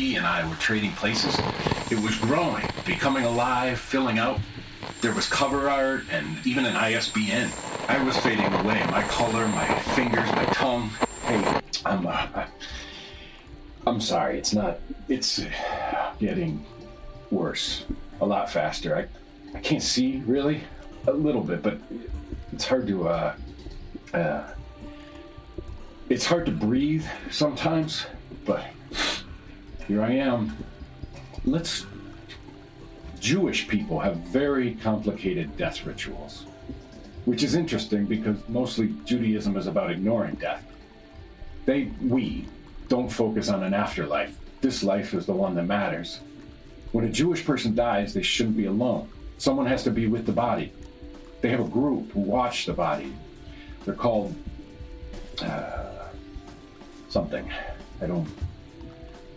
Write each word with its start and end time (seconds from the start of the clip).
and 0.00 0.26
I 0.26 0.48
were 0.48 0.54
trading 0.56 0.92
places. 0.92 1.38
It 1.90 2.00
was 2.00 2.16
growing, 2.16 2.66
becoming 2.86 3.24
alive, 3.24 3.78
filling 3.78 4.18
out. 4.18 4.40
There 5.02 5.12
was 5.12 5.28
cover 5.28 5.68
art 5.68 6.04
and 6.10 6.44
even 6.46 6.64
an 6.64 6.74
ISBN. 6.74 7.50
I 7.86 8.02
was 8.02 8.16
fading 8.16 8.46
away. 8.46 8.82
My 8.90 9.02
color, 9.02 9.46
my 9.48 9.66
fingers, 9.94 10.26
my 10.32 10.44
tongue. 10.46 10.90
Hey, 11.24 11.60
I'm, 11.84 12.06
uh, 12.06 12.46
I'm 13.86 14.00
sorry. 14.00 14.38
It's 14.38 14.54
not. 14.54 14.78
It's 15.08 15.38
uh, 15.38 16.14
getting 16.18 16.64
worse. 17.30 17.84
A 18.22 18.26
lot 18.26 18.50
faster. 18.50 18.96
I, 18.96 19.56
I 19.56 19.60
can't 19.60 19.82
see 19.82 20.22
really. 20.26 20.62
A 21.08 21.12
little 21.12 21.42
bit, 21.42 21.62
but 21.62 21.78
it's 22.52 22.66
hard 22.66 22.86
to. 22.86 23.08
Uh, 23.08 23.34
uh, 24.14 24.44
it's 26.08 26.24
hard 26.24 26.46
to 26.46 26.52
breathe 26.52 27.04
sometimes, 27.30 28.06
but 28.44 28.64
here 29.90 30.02
I 30.02 30.12
am. 30.12 30.56
Let's. 31.44 31.84
Jewish 33.18 33.66
people 33.66 33.98
have 33.98 34.16
very 34.18 34.76
complicated 34.76 35.56
death 35.56 35.84
rituals, 35.84 36.46
which 37.24 37.42
is 37.42 37.54
interesting 37.54 38.06
because 38.06 38.36
mostly 38.48 38.94
Judaism 39.04 39.56
is 39.56 39.66
about 39.66 39.90
ignoring 39.90 40.36
death. 40.36 40.64
They, 41.66 41.90
we, 42.00 42.46
don't 42.88 43.08
focus 43.08 43.48
on 43.48 43.62
an 43.64 43.74
afterlife. 43.74 44.38
This 44.60 44.82
life 44.82 45.12
is 45.12 45.26
the 45.26 45.32
one 45.32 45.54
that 45.56 45.64
matters. 45.64 46.20
When 46.92 47.04
a 47.04 47.10
Jewish 47.10 47.44
person 47.44 47.74
dies, 47.74 48.14
they 48.14 48.22
shouldn't 48.22 48.56
be 48.56 48.66
alone. 48.66 49.10
Someone 49.38 49.66
has 49.66 49.82
to 49.84 49.90
be 49.90 50.06
with 50.06 50.24
the 50.24 50.32
body. 50.32 50.72
They 51.40 51.50
have 51.50 51.60
a 51.60 51.68
group 51.68 52.12
who 52.12 52.20
watch 52.20 52.64
the 52.64 52.74
body. 52.74 53.12
They're 53.84 53.94
called 53.94 54.34
uh, 55.42 56.08
something. 57.08 57.50
I 58.00 58.06
don't. 58.06 58.28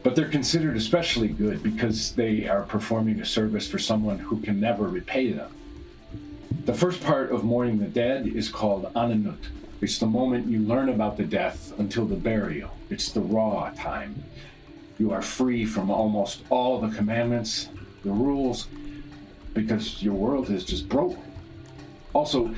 But 0.03 0.15
they're 0.15 0.27
considered 0.27 0.75
especially 0.75 1.29
good 1.29 1.63
because 1.63 2.11
they 2.11 2.47
are 2.47 2.63
performing 2.63 3.21
a 3.21 3.25
service 3.25 3.67
for 3.67 3.79
someone 3.79 4.19
who 4.19 4.41
can 4.41 4.59
never 4.59 4.87
repay 4.87 5.31
them. 5.31 5.51
The 6.65 6.73
first 6.73 7.01
part 7.03 7.31
of 7.31 7.43
mourning 7.43 7.79
the 7.79 7.87
dead 7.87 8.27
is 8.27 8.49
called 8.49 8.91
Aninut. 8.93 9.47
It's 9.81 9.97
the 9.97 10.05
moment 10.05 10.47
you 10.47 10.59
learn 10.59 10.89
about 10.89 11.17
the 11.17 11.23
death 11.23 11.73
until 11.77 12.05
the 12.05 12.15
burial. 12.15 12.71
It's 12.89 13.11
the 13.11 13.21
raw 13.21 13.71
time. 13.75 14.23
You 14.99 15.11
are 15.11 15.21
free 15.21 15.65
from 15.65 15.89
almost 15.89 16.43
all 16.49 16.79
the 16.79 16.95
commandments, 16.95 17.69
the 18.03 18.11
rules, 18.11 18.67
because 19.53 20.03
your 20.03 20.13
world 20.13 20.49
is 20.49 20.65
just 20.65 20.87
broken. 20.89 21.21
Also, 22.13 22.53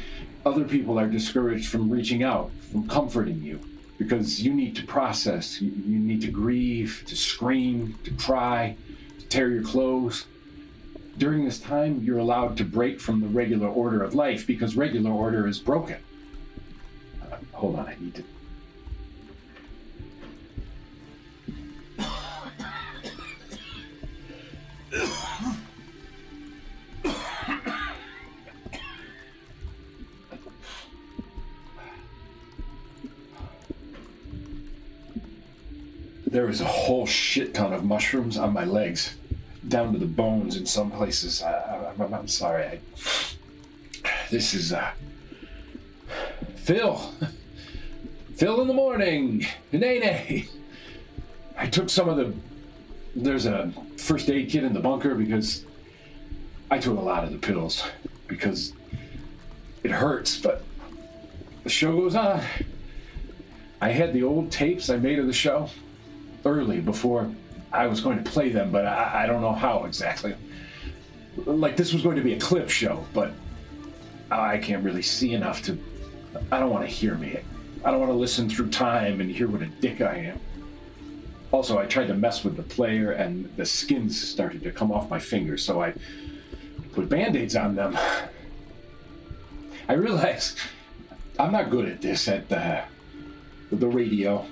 other 0.46 0.66
people 0.66 1.00
are 1.00 1.08
discouraged 1.08 1.70
from 1.70 1.90
reaching 1.90 2.24
out, 2.24 2.52
from 2.72 2.88
comforting 2.88 3.42
you, 3.42 3.60
because 3.98 4.42
you 4.42 4.54
need 4.54 4.76
to 4.76 4.86
process, 4.86 5.62
you, 5.62 5.72
you 5.72 6.00
need 6.00 6.22
to 6.22 6.32
grieve, 6.32 7.04
to 7.08 7.16
scream, 7.16 7.98
to 8.04 8.12
cry, 8.12 8.76
to 9.20 9.26
tear 9.28 9.50
your 9.50 9.64
clothes. 9.64 10.26
During 11.18 11.46
this 11.46 11.60
time, 11.60 12.04
you're 12.04 12.18
allowed 12.18 12.58
to 12.58 12.66
break 12.66 13.00
from 13.00 13.22
the 13.22 13.28
regular 13.28 13.68
order 13.68 14.04
of 14.04 14.14
life 14.14 14.46
because 14.46 14.76
regular 14.76 15.12
order 15.12 15.48
is 15.48 15.60
broken. 15.60 15.98
Uh, 17.22 17.38
hold 17.54 17.80
on, 17.80 17.88
I 17.88 17.96
need 18.00 18.16
to. 18.16 18.24
There 36.36 36.48
was 36.48 36.60
a 36.60 36.66
whole 36.66 37.06
shit 37.06 37.54
ton 37.54 37.72
of 37.72 37.86
mushrooms 37.86 38.36
on 38.36 38.52
my 38.52 38.66
legs, 38.66 39.16
down 39.70 39.94
to 39.94 39.98
the 39.98 40.06
bones 40.06 40.58
in 40.58 40.66
some 40.66 40.92
places. 40.92 41.42
I, 41.42 41.94
I'm 41.98 42.28
sorry. 42.28 42.66
I, 42.66 42.80
this 44.30 44.54
is 44.54 44.74
uh, 44.74 44.92
Phil. 46.58 47.10
Phil 48.36 48.60
in 48.60 48.68
the 48.68 48.74
morning. 48.74 49.46
Nene. 49.72 50.46
I 51.58 51.68
took 51.68 51.90
some 51.90 52.10
of 52.10 52.18
the. 52.18 52.34
There's 53.16 53.46
a 53.46 53.72
first 53.96 54.30
aid 54.30 54.50
kit 54.50 54.66
in 54.66 54.74
the 54.74 54.82
bunker 54.82 55.16
because 55.16 55.64
I 56.70 56.80
took 56.80 56.98
a 56.98 57.02
lot 57.02 57.24
of 57.24 57.32
the 57.32 57.38
pills 57.38 57.82
because 58.28 58.74
it 59.86 59.92
hurts, 59.92 60.38
but 60.38 60.66
the 61.64 61.70
show 61.70 61.96
goes 61.96 62.14
on. 62.14 62.42
I 63.80 63.92
had 63.92 64.12
the 64.12 64.24
old 64.24 64.52
tapes 64.52 64.90
I 64.90 64.98
made 64.98 65.18
of 65.18 65.28
the 65.28 65.34
show 65.34 65.70
early 66.46 66.80
before 66.80 67.30
I 67.72 67.88
was 67.88 68.00
going 68.00 68.24
to 68.24 68.30
play 68.30 68.50
them, 68.50 68.72
but 68.72 68.86
I, 68.86 69.24
I 69.24 69.26
don't 69.26 69.42
know 69.42 69.54
how 69.54 69.84
exactly. 69.84 70.36
Like 71.38 71.76
this 71.76 71.92
was 71.92 72.02
going 72.02 72.16
to 72.16 72.22
be 72.22 72.34
a 72.34 72.40
clip 72.40 72.70
show, 72.70 73.06
but 73.14 73.34
I 74.32 74.58
can't 74.58 74.84
really 74.84 75.02
see 75.02 75.34
enough 75.34 75.62
to. 75.64 75.78
I 76.52 76.60
don't 76.60 76.70
want 76.70 76.86
to 76.86 76.92
hear 76.92 77.16
me. 77.16 77.40
I 77.84 77.92
don't 77.92 78.00
want 78.00 78.12
to 78.12 78.18
listen 78.18 78.50
through 78.50 78.70
time 78.70 79.22
and 79.22 79.30
hear 79.30 79.48
what 79.48 79.62
a 79.62 79.68
dick 79.68 80.02
I 80.02 80.16
am. 80.16 80.40
Also, 81.52 81.78
I 81.78 81.86
tried 81.86 82.08
to 82.08 82.14
mess 82.14 82.44
with 82.44 82.58
the 82.58 82.64
player, 82.64 83.12
and 83.12 83.50
the 83.56 83.66
skins 83.66 84.22
started 84.22 84.64
to 84.64 84.72
come 84.72 84.92
off 84.92 85.10
my 85.10 85.20
fingers, 85.20 85.64
so 85.64 85.82
I 85.82 85.94
put 86.94 87.08
band 87.10 87.36
aids 87.36 87.56
on 87.56 87.76
them. 87.76 87.98
I 89.88 89.94
realize 89.94 90.56
I'm 91.40 91.52
not 91.52 91.70
good 91.70 91.88
at 91.88 92.02
this 92.02 92.28
at 92.28 92.50
the, 92.50 92.84
the 93.72 93.88
radio. 93.88 94.46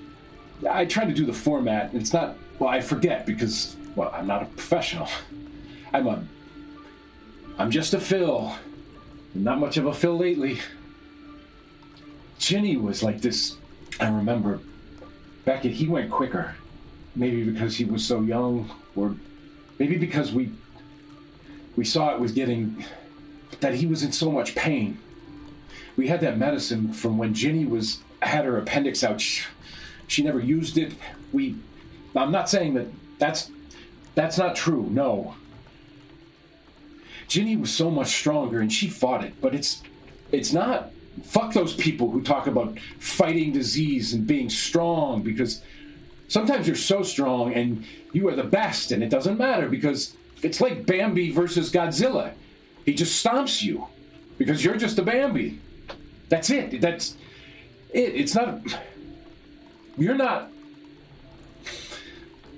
I 0.69 0.85
try 0.85 1.05
to 1.05 1.13
do 1.13 1.25
the 1.25 1.33
format, 1.33 1.93
it's 1.93 2.13
not, 2.13 2.35
well, 2.59 2.69
I 2.69 2.81
forget 2.81 3.25
because, 3.25 3.75
well, 3.95 4.11
I'm 4.13 4.27
not 4.27 4.43
a 4.43 4.45
professional. 4.45 5.07
I'm 5.93 6.07
a, 6.07 6.23
I'm 7.57 7.71
just 7.71 7.93
a 7.93 7.99
Phil. 7.99 8.55
Not 9.35 9.59
much 9.59 9.77
of 9.77 9.85
a 9.85 9.93
Phil 9.93 10.17
lately. 10.17 10.59
Ginny 12.39 12.77
was 12.77 13.03
like 13.03 13.21
this. 13.21 13.57
I 13.99 14.09
remember 14.09 14.59
back 15.45 15.65
at 15.65 15.71
he 15.71 15.87
went 15.87 16.11
quicker. 16.11 16.55
Maybe 17.15 17.43
because 17.43 17.77
he 17.77 17.85
was 17.85 18.03
so 18.03 18.21
young, 18.21 18.71
or 18.95 19.15
maybe 19.77 19.97
because 19.97 20.31
we 20.31 20.51
we 21.75 21.85
saw 21.85 22.13
it 22.13 22.19
was 22.19 22.31
getting 22.31 22.85
that 23.59 23.75
he 23.75 23.85
was 23.85 24.03
in 24.03 24.11
so 24.11 24.31
much 24.31 24.55
pain. 24.55 24.97
We 25.95 26.07
had 26.07 26.21
that 26.21 26.37
medicine 26.37 26.91
from 26.91 27.17
when 27.19 27.35
Ginny 27.35 27.65
was 27.65 27.99
had 28.21 28.45
her 28.45 28.57
appendix 28.57 29.03
out. 29.03 29.21
She, 29.21 29.43
she 30.13 30.23
never 30.23 30.39
used 30.39 30.77
it. 30.77 30.93
We 31.31 31.55
I'm 32.15 32.31
not 32.31 32.49
saying 32.49 32.75
that 32.75 32.87
that's 33.17 33.49
that's 34.15 34.37
not 34.37 34.55
true. 34.55 34.87
No. 34.91 35.35
Ginny 37.27 37.55
was 37.55 37.71
so 37.71 37.89
much 37.89 38.09
stronger 38.09 38.59
and 38.59 38.71
she 38.71 38.87
fought 38.89 39.23
it, 39.23 39.33
but 39.41 39.55
it's 39.55 39.81
it's 40.31 40.53
not 40.53 40.91
fuck 41.23 41.53
those 41.53 41.75
people 41.75 42.09
who 42.09 42.21
talk 42.21 42.47
about 42.47 42.77
fighting 42.99 43.51
disease 43.51 44.13
and 44.13 44.25
being 44.25 44.49
strong 44.49 45.21
because 45.21 45.61
sometimes 46.27 46.67
you're 46.67 46.75
so 46.75 47.03
strong 47.03 47.53
and 47.53 47.85
you 48.13 48.27
are 48.27 48.35
the 48.35 48.43
best 48.43 48.91
and 48.91 49.03
it 49.03 49.09
doesn't 49.09 49.37
matter 49.37 49.67
because 49.67 50.15
it's 50.43 50.59
like 50.59 50.85
Bambi 50.85 51.31
versus 51.31 51.71
Godzilla. 51.71 52.33
He 52.85 52.93
just 52.93 53.23
stomps 53.23 53.63
you 53.63 53.87
because 54.37 54.63
you're 54.63 54.75
just 54.75 54.99
a 54.99 55.03
Bambi. 55.03 55.59
That's 56.29 56.49
it. 56.49 56.81
That's 56.81 57.15
it. 57.91 58.15
It's 58.15 58.35
not. 58.35 58.59
You're 59.97 60.15
not. 60.15 60.49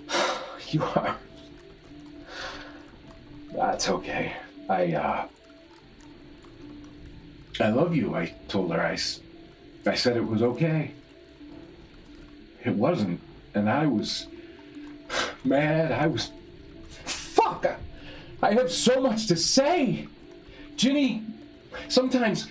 You 0.69 0.81
are. 0.83 1.15
That's 3.53 3.87
okay. 3.87 4.33
I, 4.67 4.93
uh. 4.93 5.27
I 7.59 7.69
love 7.69 7.95
you, 7.95 8.15
I 8.15 8.33
told 8.47 8.73
her. 8.73 8.81
I, 8.81 8.97
I 9.85 9.95
said 9.95 10.17
it 10.17 10.25
was 10.25 10.41
okay. 10.41 10.91
It 12.65 12.73
wasn't. 12.75 13.21
And 13.53 13.69
I 13.69 13.85
was 13.85 14.27
mad. 15.45 15.91
I 15.91 16.07
was. 16.07 16.31
Fuck! 17.05 17.67
I 18.41 18.53
have 18.53 18.71
so 18.71 18.99
much 18.99 19.27
to 19.27 19.35
say! 19.37 20.07
Ginny, 20.75 21.23
sometimes 21.87 22.47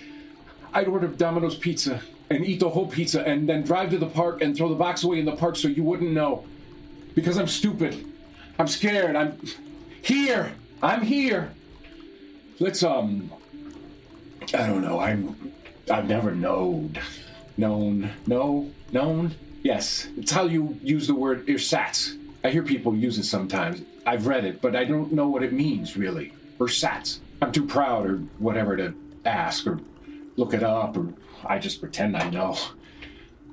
I'd 0.73 0.87
order 0.87 1.07
Domino's 1.07 1.57
pizza 1.57 2.01
and 2.29 2.45
eat 2.45 2.59
the 2.59 2.69
whole 2.69 2.87
pizza 2.87 3.25
and 3.27 3.47
then 3.47 3.63
drive 3.63 3.89
to 3.91 3.97
the 3.97 4.07
park 4.07 4.41
and 4.41 4.55
throw 4.55 4.69
the 4.69 4.75
box 4.75 5.03
away 5.03 5.19
in 5.19 5.25
the 5.25 5.35
park 5.35 5.55
so 5.55 5.67
you 5.67 5.83
wouldn't 5.83 6.11
know. 6.11 6.45
Because 7.13 7.37
I'm 7.37 7.47
stupid. 7.47 8.05
I'm 8.57 8.67
scared. 8.67 9.15
I'm 9.15 9.39
here. 10.01 10.53
I'm 10.81 11.01
here. 11.01 11.51
Let's 12.59 12.83
um 12.83 13.31
I 14.53 14.67
don't 14.67 14.81
know. 14.81 14.99
I'm 14.99 15.53
I've 15.89 16.07
never 16.07 16.31
known. 16.31 16.97
Known. 17.57 18.11
No. 18.27 18.71
Known. 18.91 19.35
Yes. 19.63 20.07
It's 20.17 20.31
how 20.31 20.45
you 20.45 20.77
use 20.81 21.07
the 21.07 21.15
word 21.15 21.47
ersatz. 21.47 22.17
I 22.43 22.49
hear 22.49 22.63
people 22.63 22.95
use 22.95 23.17
it 23.17 23.23
sometimes. 23.23 23.81
I've 24.05 24.27
read 24.27 24.45
it, 24.45 24.61
but 24.61 24.75
I 24.75 24.85
don't 24.85 25.11
know 25.11 25.27
what 25.27 25.43
it 25.43 25.53
means 25.53 25.97
really. 25.97 26.33
Ersatz. 26.59 27.19
I'm 27.41 27.51
too 27.51 27.65
proud 27.65 28.05
or 28.05 28.17
whatever 28.39 28.77
to 28.77 28.93
ask 29.25 29.67
or 29.67 29.79
look 30.37 30.53
it 30.53 30.63
up 30.63 30.97
or 30.97 31.13
I 31.45 31.59
just 31.59 31.81
pretend 31.81 32.17
I 32.17 32.29
know. 32.29 32.57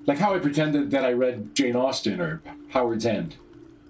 Like 0.07 0.19
how 0.19 0.35
I 0.35 0.39
pretended 0.39 0.91
that 0.91 1.05
I 1.05 1.13
read 1.13 1.55
Jane 1.55 1.77
Austen 1.77 2.21
or 2.21 2.43
Howard's 2.71 3.07
End. 3.07 3.37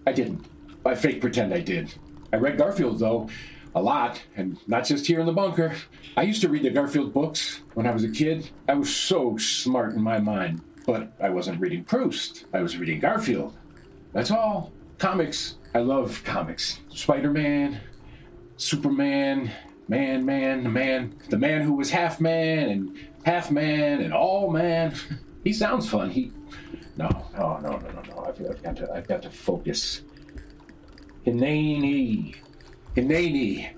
I 0.06 0.12
didn't. 0.12 0.44
I 0.84 0.94
fake 0.94 1.20
pretend 1.20 1.54
I 1.54 1.60
did. 1.60 1.94
I 2.32 2.36
read 2.36 2.58
Garfield, 2.58 2.98
though, 2.98 3.28
a 3.74 3.82
lot, 3.82 4.22
and 4.36 4.58
not 4.66 4.84
just 4.84 5.06
here 5.06 5.20
in 5.20 5.26
the 5.26 5.32
bunker. 5.32 5.74
I 6.16 6.22
used 6.22 6.42
to 6.42 6.48
read 6.48 6.64
the 6.64 6.70
Garfield 6.70 7.14
books 7.14 7.60
when 7.74 7.86
I 7.86 7.92
was 7.92 8.04
a 8.04 8.10
kid. 8.10 8.50
I 8.68 8.74
was 8.74 8.94
so 8.94 9.36
smart 9.36 9.94
in 9.94 10.02
my 10.02 10.18
mind, 10.18 10.60
but 10.86 11.12
I 11.20 11.30
wasn't 11.30 11.60
reading 11.60 11.84
Proust. 11.84 12.46
I 12.52 12.60
was 12.60 12.76
reading 12.76 13.00
Garfield. 13.00 13.56
That's 14.12 14.30
all. 14.30 14.72
Comics. 14.98 15.56
I 15.74 15.78
love 15.78 16.22
comics. 16.24 16.80
Spider 16.90 17.30
Man, 17.30 17.80
Superman, 18.56 19.50
Man 19.88 20.24
Man, 20.24 20.64
the 20.64 20.70
man, 20.70 21.14
the 21.30 21.38
man 21.38 21.62
who 21.62 21.72
was 21.72 21.90
half 21.90 22.20
man 22.20 22.68
and 22.68 22.98
half 23.24 23.50
man 23.50 24.00
and 24.00 24.12
all 24.12 24.50
man. 24.50 24.94
He 25.44 25.52
sounds 25.52 25.88
fun. 25.88 26.10
He, 26.10 26.32
no, 26.96 27.08
no, 27.36 27.58
no, 27.58 27.70
no, 27.70 27.88
no, 27.88 28.02
no. 28.08 28.24
I've, 28.26 28.40
I've 28.48 28.62
got 28.62 28.76
to, 28.76 28.92
I've 28.92 29.08
got 29.08 29.22
to 29.22 29.30
focus. 29.30 30.02
Hineni, 31.26 32.36
Hineni. 32.96 33.70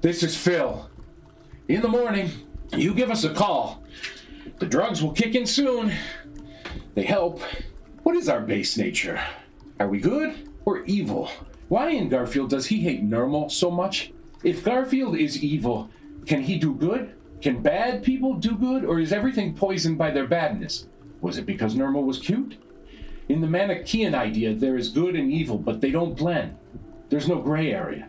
This 0.00 0.22
is 0.22 0.36
Phil. 0.36 0.90
In 1.68 1.82
the 1.82 1.88
morning, 1.88 2.30
you 2.72 2.94
give 2.94 3.10
us 3.10 3.24
a 3.24 3.34
call. 3.34 3.82
The 4.58 4.66
drugs 4.66 5.02
will 5.02 5.12
kick 5.12 5.34
in 5.34 5.46
soon. 5.46 5.92
They 6.94 7.02
help. 7.02 7.40
What 8.02 8.16
is 8.16 8.28
our 8.28 8.40
base 8.40 8.76
nature? 8.76 9.20
Are 9.80 9.88
we 9.88 9.98
good 9.98 10.48
or 10.64 10.84
evil? 10.84 11.30
Why 11.68 11.90
in 11.90 12.08
Garfield 12.08 12.50
does 12.50 12.66
he 12.66 12.80
hate 12.80 13.04
Nermal 13.04 13.50
so 13.50 13.70
much? 13.70 14.12
If 14.44 14.64
Garfield 14.64 15.16
is 15.16 15.42
evil, 15.42 15.90
can 16.24 16.42
he 16.42 16.56
do 16.56 16.74
good? 16.74 17.15
Can 17.40 17.62
bad 17.62 18.02
people 18.02 18.34
do 18.34 18.56
good, 18.56 18.84
or 18.84 18.98
is 18.98 19.12
everything 19.12 19.54
poisoned 19.54 19.98
by 19.98 20.10
their 20.10 20.26
badness? 20.26 20.86
Was 21.20 21.38
it 21.38 21.46
because 21.46 21.74
Nermal 21.74 22.04
was 22.04 22.18
cute? 22.18 22.56
In 23.28 23.40
the 23.40 23.46
Manichaean 23.46 24.14
idea, 24.14 24.54
there 24.54 24.76
is 24.76 24.88
good 24.88 25.16
and 25.16 25.30
evil, 25.30 25.58
but 25.58 25.80
they 25.80 25.90
don't 25.90 26.16
blend. 26.16 26.56
There's 27.08 27.28
no 27.28 27.40
gray 27.40 27.72
area. 27.72 28.08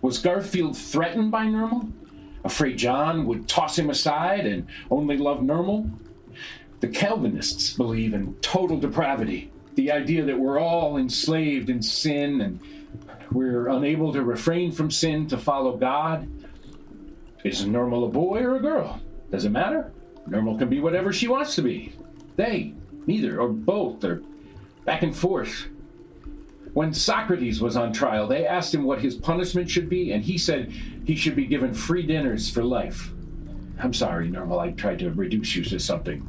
Was 0.00 0.18
Garfield 0.18 0.76
threatened 0.76 1.30
by 1.30 1.46
Nermal? 1.46 1.90
Afraid 2.44 2.76
John 2.76 3.26
would 3.26 3.48
toss 3.48 3.78
him 3.78 3.90
aside 3.90 4.46
and 4.46 4.66
only 4.90 5.16
love 5.16 5.40
Nermal? 5.40 5.90
The 6.80 6.88
Calvinists 6.88 7.72
believe 7.72 8.12
in 8.12 8.34
total 8.42 8.78
depravity, 8.78 9.50
the 9.74 9.90
idea 9.90 10.24
that 10.24 10.38
we're 10.38 10.60
all 10.60 10.98
enslaved 10.98 11.70
in 11.70 11.80
sin 11.80 12.40
and 12.42 12.60
we're 13.32 13.68
unable 13.68 14.12
to 14.12 14.22
refrain 14.22 14.70
from 14.70 14.90
sin 14.90 15.26
to 15.28 15.38
follow 15.38 15.76
God. 15.76 16.28
Is 17.44 17.66
Nermal 17.66 18.06
a 18.06 18.10
boy 18.10 18.42
or 18.42 18.56
a 18.56 18.60
girl? 18.60 19.00
Does 19.30 19.44
it 19.44 19.50
matter? 19.50 19.92
Nermal 20.26 20.58
can 20.58 20.70
be 20.70 20.80
whatever 20.80 21.12
she 21.12 21.28
wants 21.28 21.54
to 21.56 21.62
be. 21.62 21.92
They, 22.36 22.72
neither, 23.06 23.38
or 23.38 23.48
both, 23.48 24.02
are 24.02 24.22
back 24.86 25.02
and 25.02 25.14
forth. 25.14 25.68
When 26.72 26.92
Socrates 26.94 27.60
was 27.60 27.76
on 27.76 27.92
trial, 27.92 28.26
they 28.26 28.46
asked 28.46 28.74
him 28.74 28.82
what 28.82 29.00
his 29.00 29.14
punishment 29.14 29.70
should 29.70 29.88
be, 29.88 30.12
and 30.12 30.24
he 30.24 30.38
said 30.38 30.72
he 31.04 31.14
should 31.14 31.36
be 31.36 31.46
given 31.46 31.74
free 31.74 32.04
dinners 32.04 32.50
for 32.50 32.64
life. 32.64 33.12
I'm 33.78 33.92
sorry, 33.92 34.30
Nermal, 34.30 34.58
I 34.58 34.70
tried 34.70 34.98
to 35.00 35.10
reduce 35.10 35.54
you 35.54 35.64
to 35.64 35.78
something 35.78 36.26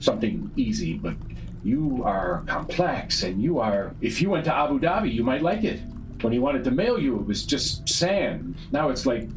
something 0.00 0.50
easy, 0.56 0.94
but 0.94 1.16
you 1.64 2.02
are 2.04 2.44
complex 2.46 3.24
and 3.24 3.42
you 3.42 3.58
are 3.58 3.94
if 4.00 4.22
you 4.22 4.30
went 4.30 4.44
to 4.44 4.54
Abu 4.54 4.78
Dhabi, 4.78 5.12
you 5.12 5.24
might 5.24 5.42
like 5.42 5.64
it. 5.64 5.80
When 6.20 6.32
he 6.32 6.38
wanted 6.38 6.64
to 6.64 6.70
mail 6.70 6.98
you, 6.98 7.16
it 7.16 7.26
was 7.26 7.44
just 7.44 7.88
sand. 7.88 8.56
Now 8.72 8.90
it's 8.90 9.06
like 9.06 9.28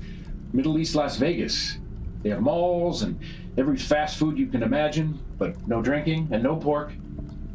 Middle 0.53 0.77
East 0.77 0.95
Las 0.95 1.17
Vegas. 1.17 1.77
They 2.23 2.29
have 2.29 2.41
malls 2.41 3.01
and 3.01 3.19
every 3.57 3.77
fast 3.77 4.17
food 4.17 4.37
you 4.37 4.47
can 4.47 4.63
imagine, 4.63 5.19
but 5.37 5.67
no 5.67 5.81
drinking 5.81 6.29
and 6.31 6.43
no 6.43 6.55
pork. 6.55 6.93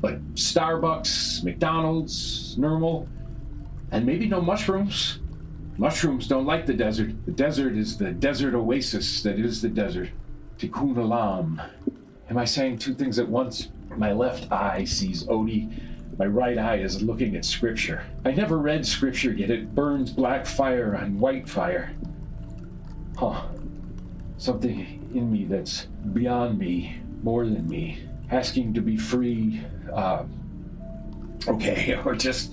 But 0.01 0.23
Starbucks, 0.35 1.45
McDonald's, 1.45 2.57
Nermal, 2.57 3.07
and 3.91 4.05
maybe 4.05 4.27
no 4.27 4.41
mushrooms. 4.41 5.21
Mushrooms 5.79 6.27
don't 6.27 6.47
like 6.47 6.67
the 6.67 6.75
desert. 6.75 7.13
The 7.27 7.33
desert 7.33 7.77
is 7.77 7.97
the 7.97 8.11
desert 8.11 8.55
oasis 8.55 9.23
that 9.23 9.39
is 9.39 9.63
the 9.63 9.69
desert. 9.69 10.11
Tikkun 10.59 10.95
Olam. 10.95 11.69
Am 12.31 12.39
I 12.39 12.45
saying 12.45 12.79
two 12.79 12.95
things 12.95 13.19
at 13.19 13.29
once? 13.29 13.71
My 13.97 14.13
left 14.13 14.51
eye 14.51 14.85
sees 14.85 15.25
Odie. 15.25 15.81
My 16.19 16.27
right 16.27 16.57
eye 16.57 16.77
is 16.79 17.03
looking 17.03 17.37
at 17.37 17.45
scripture. 17.45 18.05
I 18.25 18.33
never 18.33 18.59
read 18.59 18.87
scripture, 18.87 19.33
yet 19.33 19.51
it 19.51 19.75
burns 19.75 20.11
black 20.11 20.47
fire 20.47 20.97
on 20.97 21.19
white 21.19 21.49
fire. 21.49 21.95
Huh. 23.17 23.43
Something 24.39 25.11
in 25.15 25.33
me 25.33 25.45
that's 25.45 25.87
beyond 26.13 26.59
me, 26.59 27.01
more 27.23 27.45
than 27.45 27.67
me, 27.69 27.99
asking 28.31 28.75
to 28.75 28.83
be 28.83 28.97
free. 28.97 29.63
Uh, 29.93 30.25
okay, 31.49 31.99
or 32.05 32.15
just. 32.15 32.53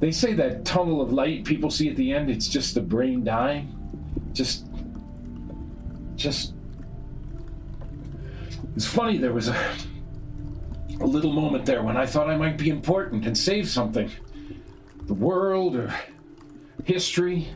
They 0.00 0.10
say 0.10 0.32
that 0.32 0.64
tunnel 0.64 1.00
of 1.00 1.12
light 1.12 1.44
people 1.44 1.70
see 1.70 1.88
at 1.88 1.94
the 1.94 2.12
end, 2.12 2.28
it's 2.28 2.48
just 2.48 2.74
the 2.74 2.80
brain 2.80 3.22
dying. 3.22 3.78
Just. 4.32 4.66
Just. 6.16 6.54
It's 8.74 8.86
funny, 8.86 9.18
there 9.18 9.32
was 9.32 9.48
a 9.48 9.74
a 11.00 11.06
little 11.06 11.32
moment 11.32 11.66
there 11.66 11.82
when 11.82 11.96
I 11.96 12.06
thought 12.06 12.30
I 12.30 12.36
might 12.36 12.56
be 12.56 12.70
important 12.70 13.26
and 13.26 13.36
save 13.36 13.68
something. 13.68 14.10
The 15.06 15.14
world 15.14 15.76
or 15.76 15.92
history. 16.84 17.48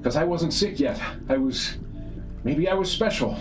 Because 0.00 0.16
I 0.16 0.24
wasn't 0.24 0.54
sick 0.54 0.80
yet. 0.80 0.98
I 1.28 1.36
was. 1.36 1.76
Maybe 2.42 2.68
I 2.68 2.74
was 2.74 2.90
special. 2.90 3.36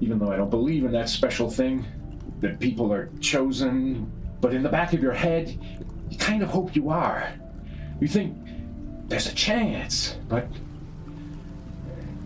Even 0.00 0.18
though 0.18 0.30
I 0.30 0.36
don't 0.36 0.50
believe 0.50 0.84
in 0.84 0.92
that 0.92 1.08
special 1.08 1.50
thing. 1.50 1.84
That 2.40 2.60
people 2.60 2.92
are 2.92 3.10
chosen. 3.20 4.10
But 4.40 4.54
in 4.54 4.62
the 4.62 4.68
back 4.68 4.92
of 4.92 5.02
your 5.02 5.12
head, 5.12 5.58
you 6.10 6.18
kind 6.18 6.42
of 6.42 6.50
hope 6.50 6.76
you 6.76 6.90
are. 6.90 7.32
You 8.00 8.06
think 8.06 8.36
there's 9.08 9.26
a 9.26 9.34
chance. 9.34 10.16
But. 10.28 10.46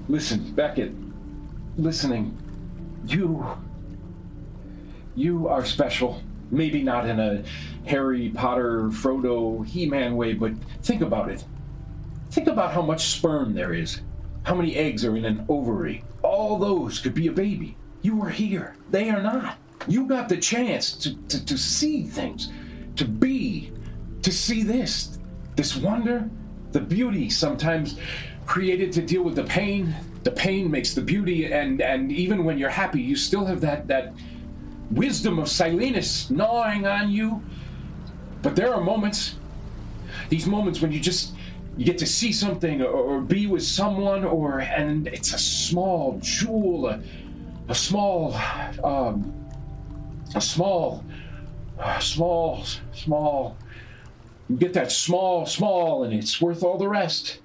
Listen, 0.09 0.53
Beckett. 0.53 0.93
Listening. 1.77 2.37
You. 3.07 3.47
You 5.15 5.49
are 5.49 5.65
special. 5.65 6.23
Maybe 6.51 6.83
not 6.83 7.07
in 7.07 7.21
a 7.21 7.43
Harry 7.87 8.31
Potter, 8.31 8.85
Frodo, 8.89 9.67
He 9.67 9.87
Man 9.87 10.17
way, 10.17 10.35
but 10.35 10.53
think 10.83 11.01
about 11.03 11.31
it. 11.31 11.45
Think 12.39 12.51
about 12.51 12.73
how 12.73 12.83
much 12.83 13.07
sperm 13.07 13.53
there 13.53 13.75
is. 13.75 14.01
How 14.45 14.55
many 14.55 14.77
eggs 14.77 15.05
are 15.05 15.17
in 15.17 15.25
an 15.25 15.45
ovary? 15.49 16.05
All 16.23 16.57
those 16.57 17.01
could 17.01 17.13
be 17.13 17.27
a 17.27 17.33
baby. 17.33 17.77
You 18.03 18.23
are 18.23 18.29
here. 18.29 18.77
They 18.93 19.11
are 19.11 19.21
not. 19.21 19.59
You 19.89 20.07
got 20.07 20.29
the 20.29 20.37
chance 20.37 20.93
to, 20.99 21.17
to, 21.17 21.45
to 21.45 21.59
see 21.59 22.05
things, 22.05 22.53
to 22.95 23.05
be, 23.05 23.73
to 24.23 24.31
see 24.31 24.63
this, 24.63 25.19
this 25.57 25.75
wonder, 25.75 26.31
the 26.71 26.79
beauty 26.79 27.29
sometimes 27.29 27.99
created 28.47 28.93
to 28.93 29.03
deal 29.03 29.25
with 29.25 29.35
the 29.35 29.43
pain. 29.43 29.93
The 30.23 30.31
pain 30.31 30.71
makes 30.71 30.95
the 30.95 31.03
beauty, 31.03 31.53
and, 31.53 31.83
and 31.83 32.13
even 32.13 32.45
when 32.45 32.57
you're 32.57 32.71
happy, 32.71 33.03
you 33.03 33.17
still 33.17 33.47
have 33.47 33.61
that, 33.63 33.89
that 33.89 34.15
wisdom 34.93 35.41
of 35.41 35.49
Silenus 35.49 36.31
gnawing 36.31 36.87
on 36.87 37.11
you. 37.11 37.43
But 38.43 38.55
there 38.55 38.73
are 38.73 38.81
moments, 38.81 39.35
these 40.29 40.47
moments 40.47 40.81
when 40.81 40.93
you 40.93 41.01
just 41.01 41.33
you 41.79 41.85
get 41.85 41.97
to 41.99 42.07
see 42.07 42.33
something 42.33 42.83
or, 42.83 43.21
be 43.21 43.47
with 43.47 43.63
someone, 43.63 44.25
or 44.25 44.59
and 44.59 45.07
it's 45.07 45.33
a 45.33 45.39
small 45.39 46.19
jewel, 46.21 46.89
a, 46.89 47.01
a 47.69 47.75
small, 47.75 48.35
um, 48.83 49.33
a 50.35 50.41
small, 50.41 51.05
uh, 51.79 52.01
small, 52.01 52.65
small. 52.93 53.57
You 54.49 54.57
get 54.57 54.73
that 54.75 54.91
small, 54.91 55.47
small, 55.47 56.03
and 56.03 56.13
it's 56.13 56.41
worth 56.41 56.65
all 56.65 56.79
the 56.79 56.89
rest. 56.89 57.39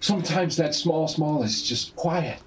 Sometimes 0.00 0.56
that 0.56 0.74
small, 0.74 1.06
small 1.06 1.44
is 1.44 1.62
just 1.62 1.94
quiet 1.94 2.40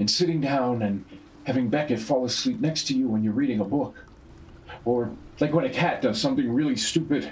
and 0.00 0.10
sitting 0.10 0.40
down 0.40 0.82
and 0.82 1.04
having 1.44 1.68
Beckett 1.68 2.00
fall 2.00 2.24
asleep 2.24 2.60
next 2.60 2.88
to 2.88 2.94
you 2.94 3.06
when 3.06 3.22
you're 3.22 3.32
reading 3.32 3.60
a 3.60 3.64
book. 3.64 3.94
Or 4.84 5.12
like 5.38 5.52
when 5.52 5.64
a 5.64 5.70
cat 5.70 6.02
does 6.02 6.20
something 6.20 6.52
really 6.52 6.76
stupid. 6.76 7.30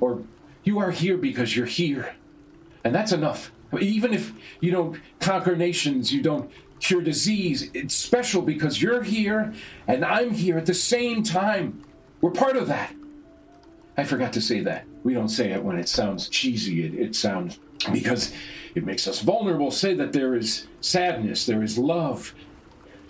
Or 0.00 0.22
you 0.62 0.78
are 0.78 0.92
here 0.92 1.16
because 1.16 1.56
you're 1.56 1.66
here. 1.66 2.14
And 2.86 2.94
that's 2.94 3.10
enough. 3.10 3.50
Even 3.80 4.14
if 4.14 4.32
you 4.60 4.70
don't 4.70 5.00
conquer 5.18 5.56
nations, 5.56 6.12
you 6.12 6.22
don't 6.22 6.48
cure 6.78 7.02
disease, 7.02 7.68
it's 7.74 7.96
special 7.96 8.42
because 8.42 8.80
you're 8.80 9.02
here 9.02 9.52
and 9.88 10.04
I'm 10.04 10.30
here 10.30 10.56
at 10.56 10.66
the 10.66 10.74
same 10.74 11.24
time. 11.24 11.84
We're 12.20 12.30
part 12.30 12.56
of 12.56 12.68
that. 12.68 12.94
I 13.96 14.04
forgot 14.04 14.32
to 14.34 14.40
say 14.40 14.60
that. 14.60 14.84
We 15.02 15.14
don't 15.14 15.30
say 15.30 15.50
it 15.50 15.64
when 15.64 15.80
it 15.80 15.88
sounds 15.88 16.28
cheesy. 16.28 16.84
It, 16.84 16.94
it 16.94 17.16
sounds 17.16 17.58
because 17.90 18.32
it 18.76 18.86
makes 18.86 19.08
us 19.08 19.20
vulnerable. 19.20 19.72
Say 19.72 19.94
that 19.94 20.12
there 20.12 20.36
is 20.36 20.68
sadness, 20.80 21.44
there 21.44 21.64
is 21.64 21.76
love, 21.76 22.34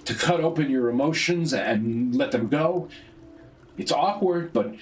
to 0.07 0.15
cut 0.15 0.41
open 0.41 0.71
your 0.71 0.89
emotions 0.89 1.53
and 1.53 2.15
let 2.15 2.33
them 2.33 2.49
go. 2.49 2.89
It's 3.77 3.93
awkward, 3.93 4.55
but 4.55 4.75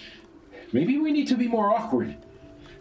maybe 0.72 0.98
we 0.98 1.10
need 1.10 1.26
to 1.28 1.36
be 1.36 1.48
more 1.48 1.74
awkward. 1.74 2.16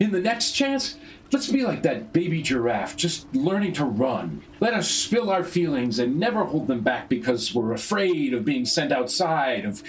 In 0.04 0.12
the 0.12 0.20
next 0.20 0.52
chance, 0.52 0.98
let's 1.32 1.48
be 1.48 1.64
like 1.64 1.84
that 1.84 2.12
baby 2.12 2.42
giraffe, 2.42 2.98
just 2.98 3.34
learning 3.34 3.72
to 3.76 3.86
run. 3.86 4.42
Let 4.60 4.74
us 4.74 4.92
spill 4.92 5.30
our 5.30 5.46
feelings 5.46 5.98
and 5.98 6.20
never 6.20 6.44
hold 6.44 6.68
them 6.68 6.82
back 6.82 7.08
because 7.08 7.56
we're 7.56 7.72
afraid 7.72 8.34
of 8.34 8.44
being 8.44 8.66
sent 8.66 8.92
outside 8.92 9.64
of 9.64 9.82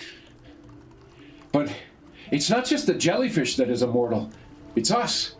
But 1.50 1.74
it's 2.30 2.48
not 2.48 2.64
just 2.64 2.86
the 2.86 2.94
jellyfish 2.94 3.56
that 3.56 3.68
is 3.68 3.82
immortal. 3.82 4.30
It's 4.76 4.92
us. 4.92 5.34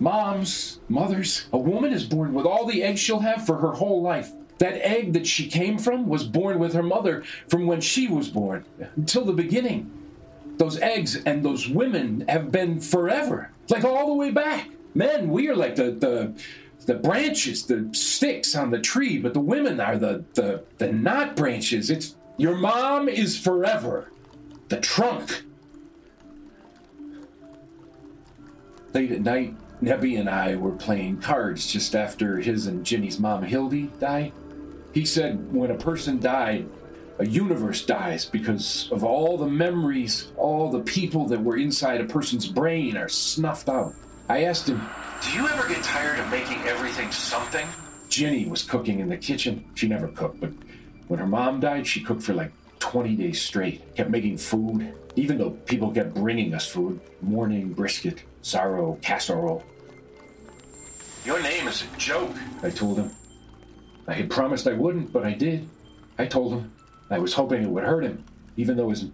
Moms, 0.00 0.80
mothers. 0.88 1.46
A 1.52 1.58
woman 1.58 1.92
is 1.92 2.02
born 2.02 2.34
with 2.34 2.44
all 2.44 2.66
the 2.66 2.82
eggs 2.82 2.98
she'll 2.98 3.20
have 3.20 3.46
for 3.46 3.58
her 3.58 3.74
whole 3.74 4.02
life. 4.02 4.32
That 4.58 4.84
egg 4.84 5.12
that 5.12 5.28
she 5.28 5.46
came 5.46 5.78
from 5.78 6.08
was 6.08 6.24
born 6.24 6.58
with 6.58 6.72
her 6.72 6.82
mother 6.82 7.22
from 7.46 7.68
when 7.68 7.80
she 7.80 8.08
was 8.08 8.28
born 8.28 8.64
until 8.96 9.24
the 9.24 9.32
beginning. 9.32 9.92
Those 10.58 10.78
eggs 10.80 11.16
and 11.24 11.44
those 11.44 11.68
women 11.68 12.24
have 12.28 12.52
been 12.52 12.80
forever, 12.80 13.50
like 13.68 13.84
all 13.84 14.08
the 14.08 14.14
way 14.14 14.30
back. 14.30 14.68
Men, 14.94 15.30
we 15.30 15.48
are 15.48 15.56
like 15.56 15.76
the 15.76 15.92
the 15.92 16.34
the 16.86 16.94
branches, 16.94 17.66
the 17.66 17.88
sticks 17.92 18.56
on 18.56 18.70
the 18.70 18.80
tree, 18.80 19.18
but 19.18 19.34
the 19.34 19.40
women 19.40 19.80
are 19.80 19.96
the 19.96 20.24
the 20.34 20.64
the 20.78 20.92
not 20.92 21.36
branches. 21.36 21.90
It's 21.90 22.16
your 22.36 22.56
mom 22.56 23.08
is 23.08 23.38
forever. 23.38 24.10
The 24.68 24.80
trunk. 24.80 25.44
Late 28.94 29.12
at 29.12 29.20
night, 29.20 29.54
Nebby 29.82 30.18
and 30.18 30.28
I 30.28 30.56
were 30.56 30.72
playing 30.72 31.20
cards 31.20 31.70
just 31.70 31.94
after 31.94 32.38
his 32.38 32.66
and 32.66 32.84
Ginny's 32.84 33.20
mom 33.20 33.44
Hildy 33.44 33.90
died. 34.00 34.32
He 34.92 35.04
said 35.04 35.52
when 35.52 35.70
a 35.70 35.76
person 35.76 36.18
died, 36.18 36.68
a 37.18 37.26
universe 37.26 37.84
dies 37.84 38.24
because 38.24 38.88
of 38.92 39.02
all 39.02 39.36
the 39.36 39.46
memories, 39.46 40.30
all 40.36 40.70
the 40.70 40.80
people 40.80 41.26
that 41.26 41.42
were 41.42 41.56
inside 41.56 42.00
a 42.00 42.04
person's 42.04 42.46
brain 42.46 42.96
are 42.96 43.08
snuffed 43.08 43.68
out. 43.68 43.94
I 44.28 44.44
asked 44.44 44.68
him, 44.68 44.80
Do 45.22 45.32
you 45.32 45.48
ever 45.48 45.68
get 45.68 45.82
tired 45.82 46.20
of 46.20 46.30
making 46.30 46.58
everything 46.58 47.10
something? 47.10 47.66
Ginny 48.08 48.46
was 48.46 48.62
cooking 48.62 49.00
in 49.00 49.08
the 49.08 49.16
kitchen. 49.16 49.64
She 49.74 49.88
never 49.88 50.08
cooked, 50.08 50.40
but 50.40 50.52
when 51.08 51.18
her 51.18 51.26
mom 51.26 51.60
died, 51.60 51.86
she 51.86 52.02
cooked 52.02 52.22
for 52.22 52.34
like 52.34 52.52
20 52.78 53.16
days 53.16 53.40
straight. 53.42 53.94
Kept 53.96 54.10
making 54.10 54.38
food, 54.38 54.94
even 55.16 55.38
though 55.38 55.50
people 55.50 55.90
kept 55.90 56.14
bringing 56.14 56.54
us 56.54 56.66
food 56.68 57.00
mourning 57.20 57.72
brisket, 57.72 58.22
sorrow, 58.42 58.96
casserole. 59.02 59.64
Your 61.24 61.42
name 61.42 61.66
is 61.66 61.82
a 61.82 61.96
joke. 61.98 62.34
I 62.62 62.70
told 62.70 62.98
him. 62.98 63.10
I 64.06 64.14
had 64.14 64.30
promised 64.30 64.66
I 64.68 64.72
wouldn't, 64.72 65.12
but 65.12 65.24
I 65.24 65.32
did. 65.32 65.68
I 66.16 66.26
told 66.26 66.52
him. 66.52 66.72
I 67.10 67.18
was 67.18 67.34
hoping 67.34 67.62
it 67.62 67.70
would 67.70 67.84
hurt 67.84 68.04
him, 68.04 68.24
even 68.56 68.76
though 68.76 68.90
his 68.90 69.06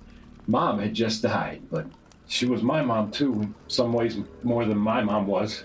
mom 0.46 0.78
had 0.80 0.94
just 0.94 1.22
died. 1.22 1.62
But 1.70 1.86
she 2.26 2.46
was 2.46 2.62
my 2.62 2.82
mom, 2.82 3.10
too, 3.10 3.32
in 3.34 3.54
some 3.68 3.92
ways 3.92 4.18
more 4.42 4.64
than 4.64 4.78
my 4.78 5.02
mom 5.02 5.26
was. 5.26 5.64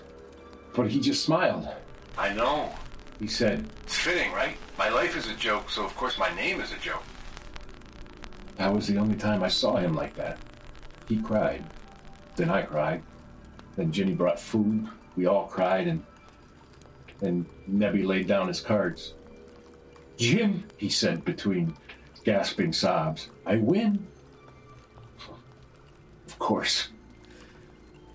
But 0.74 0.90
he 0.90 1.00
just 1.00 1.24
smiled. 1.24 1.68
I 2.16 2.32
know. 2.32 2.70
He 3.18 3.26
said, 3.26 3.66
It's 3.82 3.96
fitting, 3.96 4.32
right? 4.32 4.56
My 4.78 4.88
life 4.88 5.16
is 5.16 5.26
a 5.26 5.34
joke, 5.34 5.70
so 5.70 5.84
of 5.84 5.94
course 5.96 6.18
my 6.18 6.34
name 6.36 6.60
is 6.60 6.72
a 6.72 6.78
joke. 6.78 7.02
That 8.56 8.72
was 8.72 8.86
the 8.86 8.98
only 8.98 9.16
time 9.16 9.42
I 9.42 9.48
saw 9.48 9.76
him 9.76 9.94
like 9.94 10.14
that. 10.16 10.38
He 11.08 11.16
cried. 11.16 11.64
Then 12.36 12.50
I 12.50 12.62
cried. 12.62 13.02
Then 13.76 13.92
Ginny 13.92 14.14
brought 14.14 14.38
food. 14.38 14.86
We 15.16 15.26
all 15.26 15.46
cried, 15.46 15.86
and 15.86 16.04
then 17.20 17.46
Nebby 17.70 18.06
laid 18.06 18.26
down 18.26 18.48
his 18.48 18.60
cards. 18.60 19.14
Jim, 20.16 20.64
he 20.76 20.88
said 20.88 21.24
between 21.24 21.74
gasping 22.24 22.72
sobs, 22.72 23.28
I 23.46 23.56
win. 23.56 24.06
Of 26.26 26.38
course. 26.38 26.88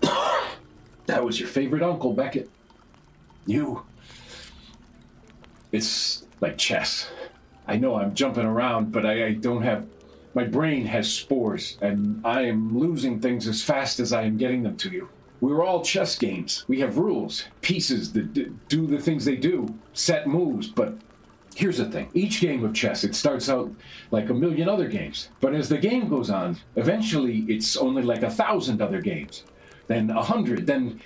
that 1.06 1.24
was 1.24 1.38
your 1.38 1.48
favorite 1.48 1.82
uncle, 1.82 2.12
Beckett. 2.12 2.50
You. 3.46 3.82
It's 5.72 6.26
like 6.40 6.58
chess. 6.58 7.10
I 7.66 7.76
know 7.76 7.96
I'm 7.96 8.14
jumping 8.14 8.46
around, 8.46 8.92
but 8.92 9.04
I, 9.04 9.26
I 9.26 9.32
don't 9.32 9.62
have. 9.62 9.86
My 10.34 10.44
brain 10.44 10.84
has 10.86 11.12
spores, 11.12 11.78
and 11.80 12.24
I 12.24 12.42
am 12.42 12.78
losing 12.78 13.20
things 13.20 13.48
as 13.48 13.62
fast 13.62 14.00
as 14.00 14.12
I 14.12 14.22
am 14.22 14.36
getting 14.36 14.62
them 14.62 14.76
to 14.78 14.90
you. 14.90 15.08
We're 15.40 15.64
all 15.64 15.82
chess 15.82 16.16
games. 16.18 16.64
We 16.68 16.80
have 16.80 16.98
rules, 16.98 17.44
pieces 17.60 18.12
that 18.12 18.32
d- 18.32 18.52
do 18.68 18.86
the 18.86 18.98
things 18.98 19.24
they 19.24 19.36
do, 19.36 19.66
set 19.92 20.26
moves, 20.26 20.68
but 20.68 20.96
here's 21.56 21.78
the 21.78 21.86
thing. 21.86 22.06
Each 22.12 22.42
game 22.42 22.64
of 22.64 22.74
chess, 22.74 23.02
it 23.02 23.14
starts 23.14 23.48
out 23.48 23.72
like 24.10 24.28
a 24.28 24.34
million 24.34 24.68
other 24.68 24.88
games. 24.88 25.30
But 25.40 25.54
as 25.54 25.70
the 25.70 25.78
game 25.78 26.06
goes 26.06 26.28
on, 26.28 26.58
eventually 26.76 27.46
it's 27.48 27.78
only 27.78 28.02
like 28.02 28.22
a 28.22 28.30
thousand 28.30 28.82
other 28.82 29.00
games. 29.00 29.44
Then 29.86 30.10
a 30.10 30.22
hundred, 30.22 30.66
then 30.66 31.00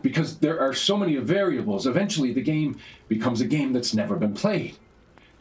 because 0.00 0.38
there 0.38 0.60
are 0.60 0.72
so 0.72 0.96
many 0.96 1.16
variables, 1.16 1.88
eventually 1.88 2.32
the 2.32 2.40
game 2.40 2.78
becomes 3.08 3.40
a 3.40 3.44
game 3.44 3.72
that's 3.72 3.92
never 3.92 4.14
been 4.14 4.34
played. 4.34 4.76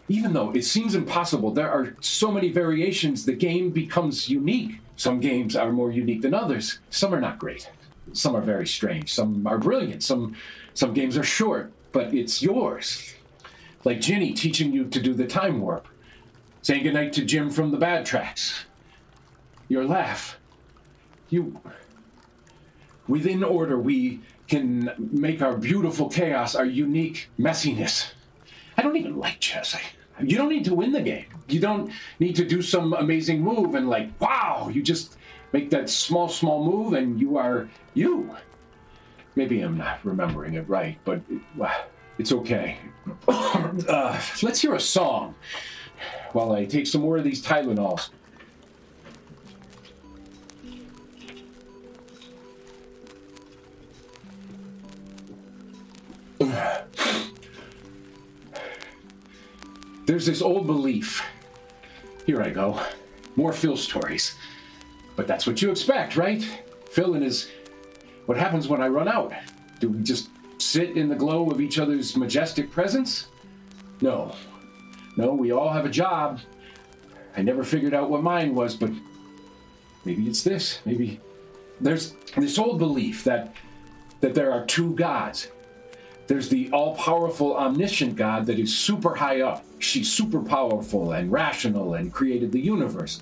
Even 0.10 0.34
though 0.34 0.50
it 0.52 0.64
seems 0.64 0.96
impossible, 0.96 1.52
there 1.52 1.70
are 1.70 1.96
so 2.00 2.32
many 2.32 2.50
variations, 2.50 3.26
the 3.26 3.34
game 3.36 3.70
becomes 3.70 4.28
unique. 4.28 4.80
Some 4.96 5.20
games 5.20 5.56
are 5.56 5.72
more 5.72 5.92
unique 5.92 6.24
than 6.24 6.34
others. 6.34 6.80
Some 6.90 7.14
are 7.14 7.22
not 7.22 7.38
great. 7.38 7.70
Some 8.14 8.36
are 8.36 8.42
very 8.42 8.66
strange. 8.66 9.14
Some 9.14 9.46
are 9.46 9.60
brilliant. 9.60 10.02
Some 10.02 10.36
some 10.74 10.94
games 10.96 11.16
are 11.16 11.24
short, 11.24 11.72
but 11.92 12.12
it's 12.16 12.42
yours. 12.42 13.14
Like 13.88 14.02
Ginny 14.02 14.34
teaching 14.34 14.74
you 14.74 14.84
to 14.90 15.02
do 15.02 15.14
the 15.14 15.26
time 15.26 15.62
warp. 15.62 15.88
Saying 16.62 16.84
goodnight 16.84 17.14
to 17.14 17.24
Jim 17.24 17.50
from 17.50 17.72
the 17.72 17.78
bad 17.78 18.06
tracks. 18.06 18.66
Your 19.70 19.86
laugh. 19.86 20.38
You 21.30 21.62
within 23.08 23.46
order 23.46 23.80
we 23.80 24.20
can 24.50 24.92
make 24.98 25.42
our 25.42 25.56
beautiful 25.56 26.10
chaos, 26.10 26.54
our 26.54 26.66
unique 26.66 27.30
messiness. 27.40 28.12
I 28.76 28.82
don't 28.82 28.98
even 28.98 29.16
like 29.16 29.40
chess. 29.40 29.74
I, 29.74 29.80
you 30.22 30.36
don't 30.36 30.50
need 30.50 30.66
to 30.66 30.76
win 30.76 30.92
the 30.92 31.02
game. 31.02 31.28
You 31.48 31.62
don't 31.62 31.90
need 32.20 32.36
to 32.36 32.46
do 32.46 32.62
some 32.62 32.92
amazing 32.92 33.42
move 33.42 33.74
and 33.74 33.90
like, 33.90 34.20
wow, 34.20 34.70
you 34.70 34.84
just 34.84 35.16
make 35.54 35.70
that 35.70 35.90
small, 35.90 36.28
small 36.28 36.62
move 36.62 36.92
and 36.92 37.22
you 37.22 37.38
are 37.38 37.70
you. 37.94 38.36
Maybe 39.36 39.62
I'm 39.62 39.78
not 39.78 40.04
remembering 40.04 40.56
it 40.56 40.68
right, 40.68 40.98
but 41.06 41.22
uh, 41.62 41.72
it's 42.18 42.32
okay. 42.32 42.78
uh, 43.28 44.22
let's 44.42 44.62
hear 44.62 44.74
a 44.76 44.80
song 44.80 45.36
while 46.34 46.52
I 46.52 46.66
take 46.66 46.88
some 46.88 47.02
more 47.02 47.18
of 47.18 47.24
these 47.24 47.44
Tylenols. 47.44 48.10
There's 60.06 60.26
this 60.26 60.42
old 60.42 60.66
belief. 60.66 61.22
Here 62.26 62.42
I 62.42 62.50
go. 62.50 62.80
More 63.36 63.52
Phil 63.52 63.76
stories. 63.76 64.36
But 65.16 65.28
that's 65.28 65.46
what 65.46 65.62
you 65.62 65.70
expect, 65.70 66.16
right? 66.16 66.42
Phil 66.90 67.14
and 67.14 67.24
his. 67.24 67.50
What 68.26 68.38
happens 68.38 68.68
when 68.68 68.82
I 68.82 68.88
run 68.88 69.08
out? 69.08 69.34
Do 69.80 69.90
we 69.90 70.02
just 70.04 70.30
sit 70.58 70.98
in 70.98 71.10
the 71.10 71.16
glow 71.16 71.50
of 71.50 71.62
each 71.62 71.80
other's 71.80 72.16
majestic 72.16 72.72
presence? 72.72 73.28
No. 74.02 74.34
No, 75.16 75.34
we 75.34 75.52
all 75.52 75.70
have 75.70 75.86
a 75.86 75.90
job. 75.90 76.40
I 77.36 77.42
never 77.42 77.64
figured 77.64 77.94
out 77.94 78.10
what 78.10 78.24
mine 78.24 78.56
was, 78.56 78.76
but 78.76 78.92
maybe 80.06 80.28
it's 80.28 80.44
this. 80.44 80.80
Maybe 80.86 81.20
there's 81.82 82.16
this 82.36 82.58
old 82.58 82.80
belief 82.80 83.24
that 83.24 83.54
that 84.20 84.34
there 84.34 84.52
are 84.52 84.66
two 84.66 84.96
gods. 84.96 85.50
There's 86.26 86.50
the 86.50 86.70
all-powerful 86.72 87.56
omniscient 87.56 88.16
God 88.16 88.48
that 88.48 88.60
is 88.60 88.76
super 88.76 89.16
high 89.16 89.42
up. 89.42 89.64
She's 89.80 90.12
super 90.12 90.42
powerful 90.42 91.14
and 91.14 91.32
rational 91.32 91.94
and 91.94 92.12
created 92.12 92.52
the 92.52 92.60
universe. 92.60 93.22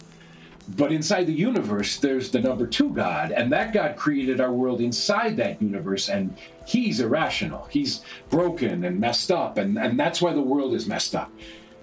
But 0.67 0.91
inside 0.91 1.25
the 1.25 1.33
universe, 1.33 1.97
there's 1.97 2.31
the 2.31 2.39
number 2.39 2.65
two 2.65 2.89
God, 2.89 3.31
and 3.31 3.51
that 3.51 3.71
God 3.71 3.95
created 3.95 4.41
our 4.41 4.51
world 4.51 4.81
inside 4.81 5.37
that 5.37 5.61
universe, 5.61 6.09
and 6.09 6.35
he's 6.65 6.99
irrational. 6.99 7.67
He's 7.69 8.01
broken 8.29 8.83
and 8.83 8.99
messed 8.99 9.31
up, 9.31 9.57
and, 9.57 9.77
and 9.77 9.99
that's 9.99 10.21
why 10.21 10.33
the 10.33 10.41
world 10.41 10.73
is 10.73 10.87
messed 10.87 11.15
up. 11.15 11.31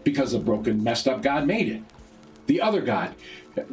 Because 0.02 0.34
a 0.34 0.40
broken, 0.40 0.82
messed 0.82 1.06
up 1.06 1.22
God 1.22 1.46
made 1.46 1.68
it. 1.68 1.82
The 2.46 2.60
other 2.60 2.80
God, 2.80 3.14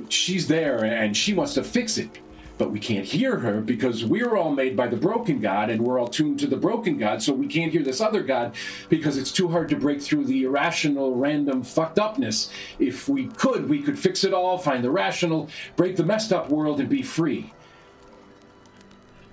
she's 0.09 0.47
there 0.47 0.83
and 0.83 1.17
she 1.17 1.33
wants 1.33 1.55
to 1.55 1.63
fix 1.63 1.97
it, 1.97 2.19
but 2.59 2.71
we 2.71 2.79
can't 2.79 3.05
hear 3.05 3.39
her 3.39 3.61
because 3.61 4.03
we're 4.03 4.35
all 4.35 4.51
made 4.51 4.75
by 4.75 4.85
the 4.85 4.97
broken 4.97 5.39
God 5.39 5.69
and 5.69 5.81
we're 5.81 5.97
all 5.97 6.09
tuned 6.09 6.39
to 6.41 6.47
the 6.47 6.57
broken 6.57 6.97
God, 6.97 7.23
so 7.23 7.33
we 7.33 7.47
can't 7.47 7.71
hear 7.71 7.81
this 7.81 8.01
other 8.01 8.21
God 8.21 8.53
because 8.89 9.17
it's 9.17 9.31
too 9.31 9.47
hard 9.47 9.69
to 9.69 9.77
break 9.77 10.01
through 10.01 10.25
the 10.25 10.43
irrational, 10.43 11.15
random 11.15 11.63
fucked 11.63 11.97
upness. 11.97 12.51
If 12.77 13.07
we 13.07 13.27
could, 13.27 13.69
we 13.69 13.81
could 13.81 13.97
fix 13.97 14.25
it 14.25 14.33
all, 14.33 14.57
find 14.57 14.83
the 14.83 14.91
rational, 14.91 15.49
break 15.77 15.95
the 15.95 16.03
messed 16.03 16.33
up 16.33 16.49
world, 16.49 16.81
and 16.81 16.89
be 16.89 17.01
free. 17.01 17.53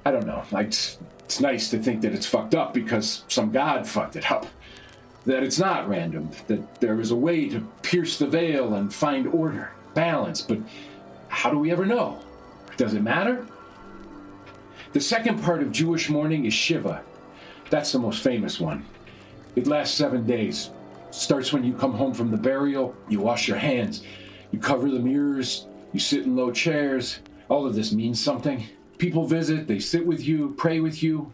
I 0.04 0.12
don't 0.12 0.24
know. 0.26 0.44
It's, 0.52 0.98
it's 1.24 1.40
nice 1.40 1.68
to 1.70 1.80
think 1.80 2.02
that 2.02 2.14
it's 2.14 2.26
fucked 2.26 2.54
up 2.54 2.72
because 2.72 3.24
some 3.26 3.50
God 3.50 3.88
fucked 3.88 4.14
it 4.14 4.30
up. 4.30 4.46
That 5.24 5.42
it's 5.42 5.58
not 5.58 5.88
random, 5.88 6.30
that 6.46 6.80
there 6.80 7.00
is 7.00 7.10
a 7.10 7.16
way 7.16 7.48
to 7.48 7.66
pierce 7.82 8.20
the 8.20 8.28
veil 8.28 8.74
and 8.74 8.94
find 8.94 9.26
order, 9.26 9.72
balance, 9.94 10.42
but 10.42 10.60
how 11.26 11.50
do 11.50 11.58
we 11.58 11.72
ever 11.72 11.84
know? 11.84 12.20
Does 12.76 12.94
it 12.94 13.02
matter? 13.02 13.46
The 14.92 15.00
second 15.00 15.42
part 15.42 15.62
of 15.62 15.72
Jewish 15.72 16.08
mourning 16.08 16.44
is 16.44 16.54
Shiva. 16.54 17.02
That's 17.70 17.92
the 17.92 17.98
most 17.98 18.22
famous 18.22 18.60
one. 18.60 18.84
It 19.56 19.66
lasts 19.66 19.96
seven 19.96 20.26
days. 20.26 20.70
Starts 21.10 21.52
when 21.52 21.64
you 21.64 21.72
come 21.72 21.94
home 21.94 22.12
from 22.12 22.30
the 22.30 22.36
burial, 22.36 22.94
you 23.08 23.20
wash 23.20 23.48
your 23.48 23.56
hands, 23.56 24.02
you 24.50 24.58
cover 24.58 24.90
the 24.90 24.98
mirrors, 24.98 25.66
you 25.92 26.00
sit 26.00 26.24
in 26.24 26.36
low 26.36 26.50
chairs. 26.50 27.20
All 27.48 27.66
of 27.66 27.74
this 27.74 27.92
means 27.92 28.22
something. 28.22 28.66
People 28.98 29.26
visit, 29.26 29.66
they 29.66 29.78
sit 29.78 30.06
with 30.06 30.26
you, 30.26 30.54
pray 30.58 30.80
with 30.80 31.02
you. 31.02 31.32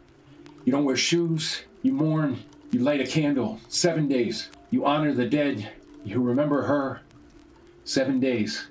You 0.64 0.72
don't 0.72 0.84
wear 0.84 0.96
shoes, 0.96 1.62
you 1.82 1.92
mourn, 1.92 2.38
you 2.70 2.80
light 2.80 3.00
a 3.00 3.06
candle. 3.06 3.60
Seven 3.68 4.06
days. 4.06 4.48
You 4.70 4.86
honor 4.86 5.12
the 5.12 5.26
dead, 5.26 5.68
you 6.04 6.20
remember 6.20 6.62
her. 6.62 7.00
Seven 7.84 8.20
days. 8.20 8.68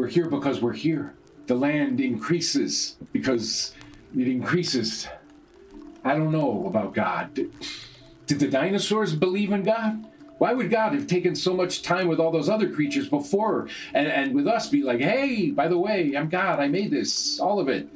We're 0.00 0.08
here 0.08 0.30
because 0.30 0.62
we're 0.62 0.72
here. 0.72 1.12
The 1.46 1.54
land 1.54 2.00
increases 2.00 2.96
because 3.12 3.74
it 4.16 4.28
increases. 4.28 5.06
I 6.02 6.14
don't 6.14 6.32
know 6.32 6.64
about 6.66 6.94
God. 6.94 7.34
Did, 7.34 7.52
did 8.26 8.40
the 8.40 8.48
dinosaurs 8.48 9.14
believe 9.14 9.52
in 9.52 9.62
God? 9.62 10.06
Why 10.38 10.54
would 10.54 10.70
God 10.70 10.94
have 10.94 11.06
taken 11.06 11.34
so 11.34 11.52
much 11.52 11.82
time 11.82 12.08
with 12.08 12.18
all 12.18 12.30
those 12.30 12.48
other 12.48 12.72
creatures 12.72 13.10
before 13.10 13.68
and, 13.92 14.08
and 14.08 14.34
with 14.34 14.46
us 14.46 14.70
be 14.70 14.82
like, 14.82 15.00
hey, 15.00 15.50
by 15.50 15.68
the 15.68 15.78
way, 15.78 16.14
I'm 16.16 16.30
God, 16.30 16.60
I 16.60 16.68
made 16.68 16.90
this, 16.90 17.38
all 17.38 17.60
of 17.60 17.68
it? 17.68 17.86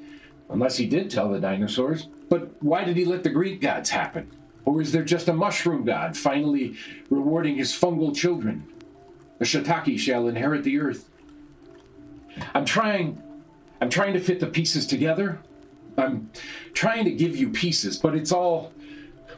Unless 0.51 0.77
he 0.77 0.85
did 0.85 1.11
tell 1.11 1.31
the 1.31 1.41
dinosaurs. 1.41 2.11
But 2.29 2.63
why 2.63 2.85
did 2.85 2.99
he 2.99 3.07
let 3.07 3.23
the 3.23 3.31
Greek 3.31 3.63
gods 3.63 3.89
happen? 3.89 4.31
Or 4.67 4.83
is 4.83 4.93
there 4.93 5.05
just 5.05 5.29
a 5.29 5.33
mushroom 5.33 5.87
god 5.87 6.19
finally 6.19 6.77
rewarding 7.09 7.57
his 7.57 7.73
fungal 7.73 8.15
children? 8.15 8.71
A 9.41 9.45
shiitake 9.45 9.99
shall 9.99 10.29
inherit 10.29 10.65
the 10.65 10.79
earth. 10.79 11.09
I'm 12.55 12.65
trying 12.65 13.23
I'm 13.81 13.91
trying 13.91 14.15
to 14.15 14.21
fit 14.21 14.41
the 14.41 14.47
pieces 14.47 14.87
together. 14.87 15.41
I'm 15.97 16.31
trying 16.73 17.05
to 17.05 17.11
give 17.11 17.37
you 17.37 17.51
pieces, 17.51 17.99
but 17.99 18.15
it's 18.15 18.33
all 18.33 18.73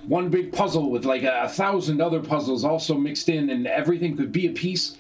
one 0.07 0.31
big 0.31 0.53
puzzle 0.53 0.91
with 0.91 1.05
like 1.05 1.23
a, 1.23 1.49
thousand 1.49 2.01
other 2.01 2.21
puzzles 2.21 2.65
also 2.65 2.95
mixed 2.95 3.29
in, 3.29 3.51
and 3.51 3.67
everything 3.67 4.17
could 4.17 4.33
be 4.33 4.47
a 4.47 4.53
piece. 4.53 4.97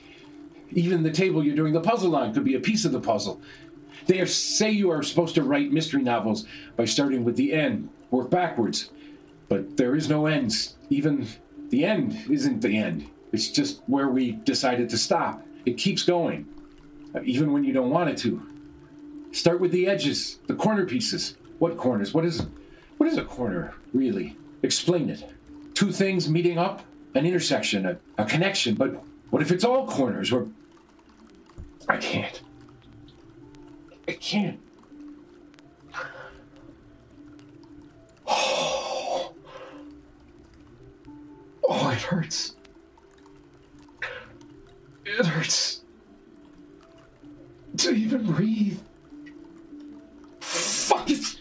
Even 0.73 1.03
the 1.03 1.13
table 1.13 1.45
you're 1.45 1.55
doing 1.55 1.73
the 1.73 1.81
puzzle 1.81 2.17
on 2.17 2.35
could 2.35 2.45
be 2.45 2.57
a 2.57 2.61
piece 2.61 2.85
of 2.85 2.93
the 2.93 3.01
puzzle. 3.01 3.41
They 4.07 4.21
are, 4.21 4.27
say 4.27 4.71
you 4.71 4.91
are 4.91 5.03
supposed 5.03 5.35
to 5.37 5.43
write 5.43 5.73
mystery 5.73 6.03
novels 6.03 6.45
by 6.77 6.85
starting 6.85 7.25
with 7.25 7.37
the 7.37 7.53
end, 7.53 7.89
work 8.11 8.31
backwards. 8.31 8.91
But 9.49 9.77
there 9.77 9.95
is 9.95 10.09
no 10.09 10.27
end. 10.27 10.75
Even 10.91 11.27
the 11.71 11.85
end 11.85 12.19
isn't 12.29 12.63
the 12.63 12.77
end. 12.77 13.09
It's 13.33 13.49
just 13.49 13.81
where 13.87 14.09
we 14.09 14.33
decided 14.33 14.89
to 14.91 14.99
stop. 14.99 15.43
It 15.65 15.79
keeps 15.79 16.03
going, 16.03 16.47
Uh, 17.15 17.21
even 17.25 17.53
when 17.53 17.65
you 17.65 17.73
don't 17.73 17.91
want 17.91 18.11
it 18.11 18.19
to. 18.19 18.43
Start 19.33 19.61
with 19.61 19.71
the 19.71 19.87
edges, 19.87 20.39
the 20.47 20.55
corner 20.55 20.87
pieces. 20.87 21.37
What 21.59 21.77
corners? 21.77 22.15
What 22.15 22.25
is 22.25 22.47
what 22.97 23.09
is 23.09 23.19
a 23.19 23.25
corner, 23.25 23.75
really? 23.93 24.37
Explain 24.63 25.11
it. 25.11 25.25
Two 25.75 25.93
things 25.93 26.29
meeting 26.29 26.59
up, 26.59 26.83
an 27.15 27.27
intersection, 27.27 27.85
a, 27.85 27.99
a 28.17 28.25
connection, 28.25 28.75
but 28.75 29.03
what 29.31 29.43
if 29.43 29.51
it's 29.51 29.65
all 29.65 29.87
corners 29.87 30.33
or 30.33 30.49
I 31.89 31.99
can't. 31.99 32.41
I 34.09 34.13
can't. 34.13 34.59
Oh, 38.27 39.33
oh 41.69 41.91
it 41.91 41.99
hurts. 41.99 42.57
It 45.05 45.27
hurts 45.27 45.83
to 47.79 47.93
even 47.93 48.25
breathe. 48.25 48.79
Fuck 50.41 51.11
it. 51.11 51.36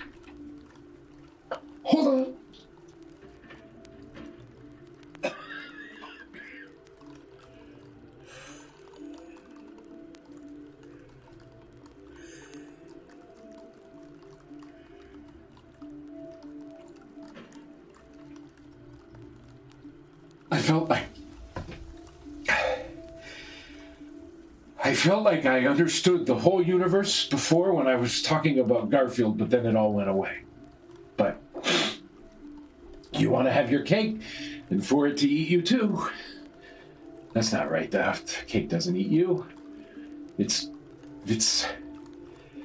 Felt 25.05 25.23
like 25.23 25.45
I 25.45 25.67
understood 25.67 26.25
the 26.25 26.33
whole 26.33 26.63
universe 26.63 27.27
before 27.27 27.73
when 27.73 27.85
I 27.85 27.95
was 27.95 28.23
talking 28.23 28.57
about 28.57 28.89
Garfield, 28.89 29.37
but 29.37 29.51
then 29.51 29.67
it 29.67 29.75
all 29.75 29.93
went 29.93 30.09
away. 30.09 30.39
But 31.15 31.39
you 33.13 33.29
want 33.29 33.45
to 33.45 33.51
have 33.51 33.71
your 33.71 33.83
cake, 33.83 34.19
and 34.71 34.83
for 34.85 35.05
it 35.05 35.17
to 35.17 35.29
eat 35.29 35.47
you 35.47 35.61
too. 35.61 36.09
That's 37.33 37.53
not 37.53 37.69
right. 37.69 37.91
That 37.91 38.45
cake 38.47 38.67
doesn't 38.67 38.95
eat 38.95 39.09
you. 39.09 39.45
It's, 40.39 40.71
it's. 41.27 41.67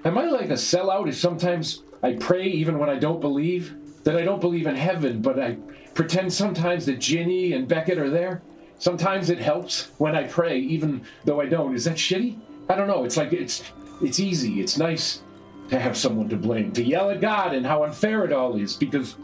Am 0.07 0.17
I 0.17 0.25
like 0.25 0.49
a 0.49 0.55
sellout? 0.55 1.09
If 1.09 1.19
sometimes 1.19 1.83
I 2.03 2.15
pray 2.15 2.47
even 2.47 2.79
when 2.79 2.89
I 2.89 2.97
don't 2.97 3.21
believe 3.21 3.77
that 4.05 4.17
I 4.17 4.23
don't 4.23 4.41
believe 4.41 4.67
in 4.67 4.77
heaven, 4.77 5.21
but 5.21 5.39
I 5.39 5.59
pretend 5.93 6.33
sometimes 6.33 6.87
that 6.87 7.01
Ginny 7.01 7.53
and 7.53 7.69
Beckett 7.69 7.99
are 7.99 8.09
there. 8.09 8.41
Sometimes 8.81 9.29
it 9.29 9.39
helps 9.39 9.93
when 9.99 10.17
I 10.17 10.25
pray, 10.25 10.59
even 10.59 11.03
though 11.27 11.39
I 11.41 11.47
don't. 11.47 11.75
Is 11.75 11.85
that 11.85 11.99
shitty? 11.99 12.39
I 12.71 12.75
don't 12.75 12.89
know. 12.89 13.05
It's 13.05 13.19
like 13.19 13.35
it's 13.35 13.63
it's 14.03 14.19
easy. 14.19 14.59
It's 14.59 14.79
nice 14.79 15.23
to 15.69 15.79
have 15.79 15.99
someone 15.99 16.31
to 16.31 16.37
blame, 16.37 16.73
to 16.73 16.83
yell 16.83 17.11
at 17.11 17.21
God 17.21 17.55
and 17.55 17.65
how 17.65 17.85
unfair 17.85 18.25
it 18.25 18.33
all 18.33 18.57
is, 18.57 18.75
because 18.75 19.17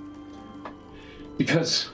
because 1.39 1.89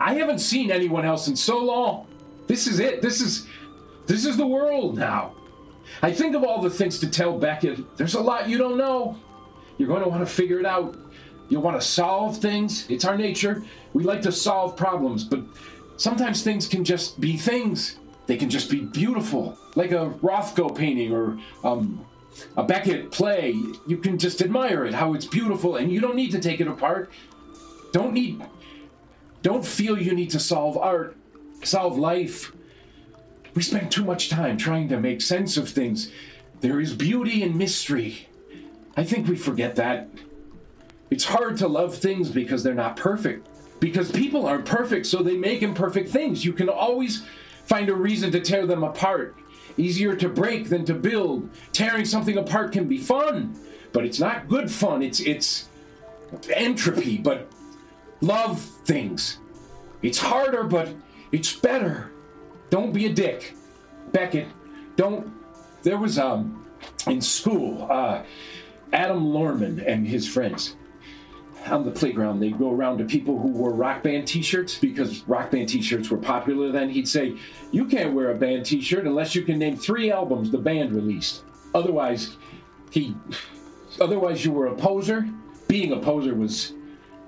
I 0.00 0.14
haven't 0.14 0.38
seen 0.38 0.70
anyone 0.70 1.04
else 1.04 1.28
in 1.28 1.36
so 1.36 1.62
long. 1.62 2.06
This 2.46 2.66
is 2.66 2.80
it. 2.80 3.02
This 3.02 3.20
is 3.20 3.46
this 4.06 4.24
is 4.24 4.38
the 4.38 4.46
world 4.46 4.96
now. 4.96 5.34
I 6.00 6.10
think 6.12 6.34
of 6.34 6.44
all 6.44 6.62
the 6.62 6.70
things 6.70 6.98
to 7.00 7.10
tell 7.10 7.38
Beckett. 7.38 7.98
There's 7.98 8.14
a 8.14 8.20
lot 8.20 8.48
you 8.48 8.56
don't 8.56 8.78
know. 8.78 9.18
You're 9.76 9.88
going 9.88 10.02
to 10.02 10.08
want 10.08 10.26
to 10.26 10.32
figure 10.34 10.58
it 10.58 10.66
out. 10.66 10.96
You'll 11.50 11.62
want 11.62 11.78
to 11.78 11.86
solve 11.86 12.38
things. 12.38 12.88
It's 12.90 13.04
our 13.04 13.18
nature. 13.18 13.62
We 13.92 14.02
like 14.02 14.22
to 14.22 14.32
solve 14.32 14.76
problems, 14.76 15.24
but 15.24 15.40
sometimes 15.98 16.42
things 16.42 16.66
can 16.66 16.84
just 16.84 17.20
be 17.20 17.36
things. 17.36 17.96
They 18.26 18.36
can 18.36 18.48
just 18.48 18.70
be 18.70 18.80
beautiful, 18.80 19.58
like 19.74 19.92
a 19.92 20.10
Rothko 20.22 20.74
painting 20.74 21.12
or 21.12 21.38
um, 21.64 22.06
a 22.56 22.62
Beckett 22.62 23.10
play. 23.10 23.54
You 23.86 23.98
can 23.98 24.18
just 24.18 24.40
admire 24.40 24.84
it, 24.84 24.94
how 24.94 25.14
it's 25.14 25.26
beautiful, 25.26 25.76
and 25.76 25.92
you 25.92 26.00
don't 26.00 26.16
need 26.16 26.32
to 26.32 26.40
take 26.40 26.60
it 26.60 26.68
apart. 26.68 27.10
Don't 27.92 28.12
need. 28.12 28.42
Don't 29.42 29.64
feel 29.64 30.00
you 30.00 30.14
need 30.14 30.30
to 30.30 30.40
solve 30.40 30.76
art, 30.76 31.16
solve 31.62 31.98
life. 31.98 32.52
We 33.54 33.62
spend 33.62 33.90
too 33.90 34.04
much 34.04 34.28
time 34.28 34.56
trying 34.56 34.88
to 34.88 35.00
make 35.00 35.20
sense 35.20 35.56
of 35.56 35.68
things. 35.68 36.10
There 36.60 36.80
is 36.80 36.92
beauty 36.92 37.42
and 37.42 37.56
mystery. 37.56 38.28
I 38.96 39.04
think 39.04 39.26
we 39.26 39.36
forget 39.36 39.76
that. 39.76 40.08
It's 41.10 41.24
hard 41.24 41.56
to 41.58 41.68
love 41.68 41.96
things 41.96 42.30
because 42.30 42.62
they're 42.62 42.74
not 42.74 42.96
perfect. 42.96 43.48
Because 43.80 44.10
people 44.10 44.46
aren't 44.46 44.64
perfect, 44.64 45.06
so 45.06 45.22
they 45.22 45.36
make 45.36 45.62
imperfect 45.62 46.08
things. 46.08 46.44
You 46.44 46.52
can 46.52 46.68
always 46.68 47.24
find 47.64 47.88
a 47.88 47.94
reason 47.94 48.32
to 48.32 48.40
tear 48.40 48.66
them 48.66 48.82
apart. 48.82 49.36
Easier 49.76 50.16
to 50.16 50.28
break 50.28 50.68
than 50.68 50.84
to 50.86 50.94
build. 50.94 51.48
Tearing 51.72 52.04
something 52.04 52.36
apart 52.36 52.72
can 52.72 52.88
be 52.88 52.98
fun, 52.98 53.54
but 53.92 54.04
it's 54.04 54.18
not 54.18 54.48
good 54.48 54.70
fun. 54.70 55.02
It's 55.02 55.20
it's 55.20 55.68
entropy, 56.52 57.18
but 57.18 57.48
love 58.20 58.60
things. 58.60 59.38
It's 60.02 60.18
harder, 60.18 60.64
but 60.64 60.88
it's 61.30 61.52
better. 61.52 62.10
Don't 62.70 62.92
be 62.92 63.06
a 63.06 63.12
dick. 63.12 63.54
Beckett, 64.10 64.48
don't 64.96 65.32
there 65.82 65.98
was 65.98 66.18
um 66.18 66.66
in 67.06 67.20
school, 67.20 67.86
uh 67.88 68.24
Adam 68.92 69.32
Lorman 69.32 69.80
and 69.80 70.08
his 70.08 70.26
friends 70.26 70.74
on 71.70 71.84
the 71.84 71.90
playground, 71.90 72.40
they'd 72.40 72.58
go 72.58 72.70
around 72.70 72.98
to 72.98 73.04
people 73.04 73.38
who 73.38 73.48
wore 73.48 73.72
rock 73.72 74.02
band 74.02 74.26
t-shirts 74.26 74.78
because 74.78 75.26
rock 75.28 75.50
band 75.50 75.68
t-shirts 75.68 76.10
were 76.10 76.18
popular 76.18 76.70
then. 76.70 76.88
He'd 76.88 77.08
say, 77.08 77.36
"You 77.70 77.84
can't 77.84 78.14
wear 78.14 78.30
a 78.30 78.34
band 78.34 78.66
t-shirt 78.66 79.06
unless 79.06 79.34
you 79.34 79.42
can 79.42 79.58
name 79.58 79.76
three 79.76 80.10
albums 80.10 80.50
the 80.50 80.58
band 80.58 80.92
released. 80.92 81.42
Otherwise, 81.74 82.36
he, 82.90 83.14
otherwise 84.00 84.44
you 84.44 84.52
were 84.52 84.66
a 84.66 84.74
poser. 84.74 85.28
Being 85.68 85.92
a 85.92 85.98
poser 85.98 86.34
was, 86.34 86.72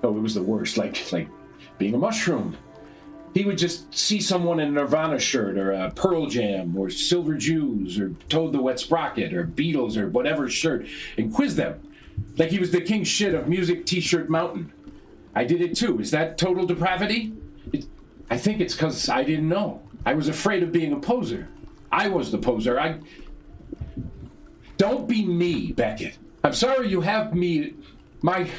oh, 0.03 0.15
it 0.15 0.21
was 0.21 0.33
the 0.33 0.43
worst. 0.43 0.77
Like 0.77 1.11
like 1.11 1.29
being 1.77 1.93
a 1.93 1.97
mushroom. 1.97 2.57
He 3.33 3.45
would 3.45 3.57
just 3.57 3.93
see 3.97 4.19
someone 4.19 4.59
in 4.59 4.67
a 4.67 4.71
Nirvana 4.71 5.17
shirt 5.17 5.57
or 5.57 5.71
a 5.71 5.89
Pearl 5.91 6.25
Jam 6.25 6.75
or 6.75 6.89
Silver 6.89 7.35
Jews 7.35 7.97
or 7.97 8.09
Toad 8.27 8.51
the 8.51 8.61
Wet 8.61 8.77
Sprocket 8.77 9.33
or 9.33 9.45
Beatles 9.45 9.95
or 9.95 10.09
whatever 10.09 10.49
shirt 10.49 10.85
and 11.17 11.33
quiz 11.33 11.55
them 11.55 11.79
like 12.37 12.49
he 12.49 12.59
was 12.59 12.71
the 12.71 12.81
king 12.81 13.03
shit 13.03 13.33
of 13.33 13.47
Music 13.47 13.85
T 13.85 13.99
shirt 13.99 14.29
Mountain. 14.29 14.71
I 15.35 15.43
did 15.43 15.61
it 15.61 15.75
too. 15.75 15.99
Is 15.99 16.11
that 16.11 16.37
total 16.37 16.65
depravity? 16.65 17.33
It, 17.71 17.85
I 18.29 18.37
think 18.37 18.59
it's 18.59 18.73
because 18.73 19.09
I 19.09 19.23
didn't 19.23 19.47
know. 19.47 19.81
I 20.05 20.13
was 20.13 20.27
afraid 20.27 20.63
of 20.63 20.71
being 20.71 20.93
a 20.93 20.99
poser. 20.99 21.47
I 21.91 22.07
was 22.07 22.31
the 22.31 22.37
poser. 22.37 22.79
I. 22.79 22.99
Don't 24.77 25.07
be 25.07 25.25
me, 25.25 25.73
Beckett. 25.73 26.17
I'm 26.43 26.53
sorry 26.53 26.89
you 26.89 27.01
have 27.01 27.33
me. 27.33 27.75
My. 28.21 28.49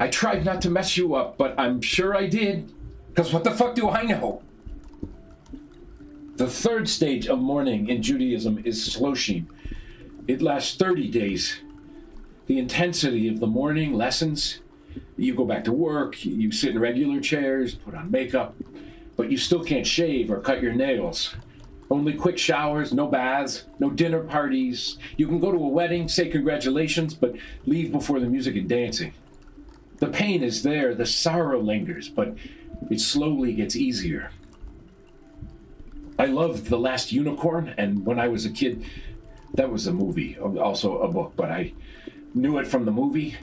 I 0.00 0.08
tried 0.08 0.44
not 0.44 0.62
to 0.62 0.70
mess 0.70 0.96
you 0.96 1.14
up, 1.14 1.38
but 1.38 1.58
I'm 1.58 1.80
sure 1.80 2.16
I 2.16 2.26
did. 2.26 2.72
Because 3.08 3.32
what 3.32 3.44
the 3.44 3.50
fuck 3.50 3.74
do 3.74 3.88
I 3.88 4.02
know? 4.02 4.42
The 6.36 6.46
third 6.46 6.88
stage 6.88 7.26
of 7.26 7.40
mourning 7.40 7.88
in 7.88 8.00
Judaism 8.00 8.62
is 8.64 8.88
shloshim. 8.88 9.46
It 10.28 10.40
lasts 10.40 10.76
30 10.76 11.08
days. 11.10 11.60
The 12.48 12.58
intensity 12.58 13.28
of 13.28 13.40
the 13.40 13.46
mourning 13.46 13.92
lessens. 13.92 14.60
You 15.18 15.34
go 15.34 15.44
back 15.44 15.64
to 15.64 15.72
work, 15.72 16.24
you 16.24 16.50
sit 16.50 16.70
in 16.70 16.78
regular 16.78 17.20
chairs, 17.20 17.74
put 17.74 17.94
on 17.94 18.10
makeup, 18.10 18.56
but 19.16 19.30
you 19.30 19.36
still 19.36 19.62
can't 19.62 19.86
shave 19.86 20.30
or 20.30 20.40
cut 20.40 20.62
your 20.62 20.72
nails. 20.72 21.36
Only 21.90 22.14
quick 22.14 22.38
showers, 22.38 22.92
no 22.92 23.06
baths, 23.06 23.64
no 23.78 23.90
dinner 23.90 24.20
parties. 24.20 24.96
You 25.18 25.26
can 25.26 25.40
go 25.40 25.52
to 25.52 25.58
a 25.58 25.68
wedding, 25.68 26.08
say 26.08 26.28
congratulations, 26.28 27.12
but 27.12 27.34
leave 27.66 27.92
before 27.92 28.18
the 28.18 28.26
music 28.26 28.56
and 28.56 28.68
dancing. 28.68 29.12
The 29.98 30.08
pain 30.08 30.42
is 30.42 30.62
there, 30.62 30.94
the 30.94 31.06
sorrow 31.06 31.60
lingers, 31.60 32.08
but 32.08 32.34
it 32.90 33.00
slowly 33.00 33.52
gets 33.52 33.76
easier. 33.76 34.30
I 36.18 36.26
loved 36.26 36.66
The 36.66 36.78
Last 36.78 37.12
Unicorn, 37.12 37.74
and 37.76 38.06
when 38.06 38.18
I 38.18 38.28
was 38.28 38.46
a 38.46 38.50
kid, 38.50 38.84
that 39.54 39.70
was 39.70 39.86
a 39.86 39.92
movie, 39.92 40.38
also 40.38 40.98
a 40.98 41.08
book, 41.08 41.34
but 41.36 41.50
I 41.50 41.74
knew 42.34 42.58
it 42.58 42.66
from 42.66 42.84
the 42.84 42.90
movie. 42.90 43.36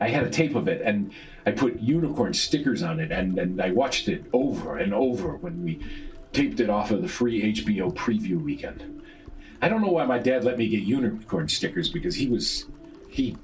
I 0.00 0.08
had 0.08 0.24
a 0.24 0.30
tape 0.30 0.54
of 0.54 0.68
it, 0.68 0.80
and 0.82 1.12
I 1.46 1.50
put 1.52 1.80
unicorn 1.80 2.34
stickers 2.34 2.82
on 2.82 3.00
it, 3.00 3.12
and, 3.12 3.38
and 3.38 3.60
I 3.60 3.70
watched 3.70 4.08
it 4.08 4.24
over 4.32 4.78
and 4.78 4.94
over 4.94 5.36
when 5.36 5.62
we 5.62 5.80
taped 6.32 6.60
it 6.60 6.68
off 6.68 6.90
of 6.90 7.02
the 7.02 7.08
free 7.08 7.52
HBO 7.54 7.94
preview 7.94 8.42
weekend. 8.42 9.02
I 9.62 9.68
don't 9.68 9.80
know 9.80 9.92
why 9.92 10.04
my 10.04 10.18
dad 10.18 10.44
let 10.44 10.58
me 10.58 10.68
get 10.68 10.82
unicorn 10.82 11.48
stickers 11.48 11.88
because 11.88 12.16
he 12.16 12.28
was 12.28 12.66
he 13.08 13.36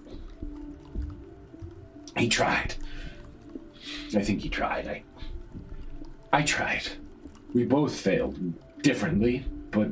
he 2.16 2.28
tried. 2.28 2.74
I 4.14 4.22
think 4.22 4.40
he 4.42 4.48
tried. 4.48 4.86
I 4.86 5.02
I 6.32 6.42
tried. 6.42 6.82
We 7.54 7.64
both 7.64 7.98
failed 7.98 8.38
differently, 8.82 9.46
but 9.70 9.90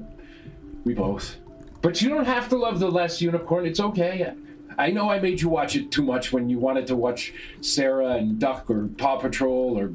we 0.84 0.94
both. 0.94 1.36
But 1.80 2.02
you 2.02 2.08
don't 2.08 2.26
have 2.26 2.48
to 2.50 2.56
love 2.56 2.80
The 2.80 2.90
Last 2.90 3.20
Unicorn. 3.20 3.64
It's 3.64 3.80
okay. 3.80 4.32
I 4.78 4.92
know 4.92 5.10
I 5.10 5.18
made 5.18 5.40
you 5.40 5.48
watch 5.48 5.74
it 5.74 5.90
too 5.90 6.04
much 6.04 6.32
when 6.32 6.48
you 6.48 6.60
wanted 6.60 6.86
to 6.86 6.96
watch 6.96 7.34
Sarah 7.60 8.14
and 8.14 8.38
Duck 8.38 8.70
or 8.70 8.86
Paw 8.96 9.18
Patrol 9.18 9.76
or. 9.76 9.94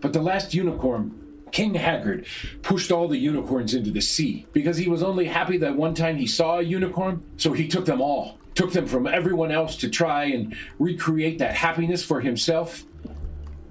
But 0.00 0.12
The 0.12 0.20
Last 0.20 0.52
Unicorn 0.52 1.18
King 1.52 1.74
Haggard 1.74 2.26
pushed 2.62 2.90
all 2.90 3.08
the 3.08 3.18
unicorns 3.18 3.74
into 3.74 3.90
the 3.90 4.00
sea 4.00 4.46
because 4.52 4.76
he 4.76 4.88
was 4.88 5.02
only 5.02 5.26
happy 5.26 5.58
that 5.58 5.76
one 5.76 5.94
time 5.94 6.16
he 6.16 6.26
saw 6.26 6.58
a 6.58 6.62
unicorn, 6.62 7.22
so 7.36 7.52
he 7.52 7.68
took 7.68 7.84
them 7.84 8.00
all, 8.00 8.38
took 8.54 8.72
them 8.72 8.86
from 8.86 9.06
everyone 9.06 9.52
else 9.52 9.76
to 9.76 9.88
try 9.88 10.24
and 10.24 10.56
recreate 10.78 11.38
that 11.38 11.54
happiness 11.54 12.02
for 12.02 12.20
himself. 12.20 12.84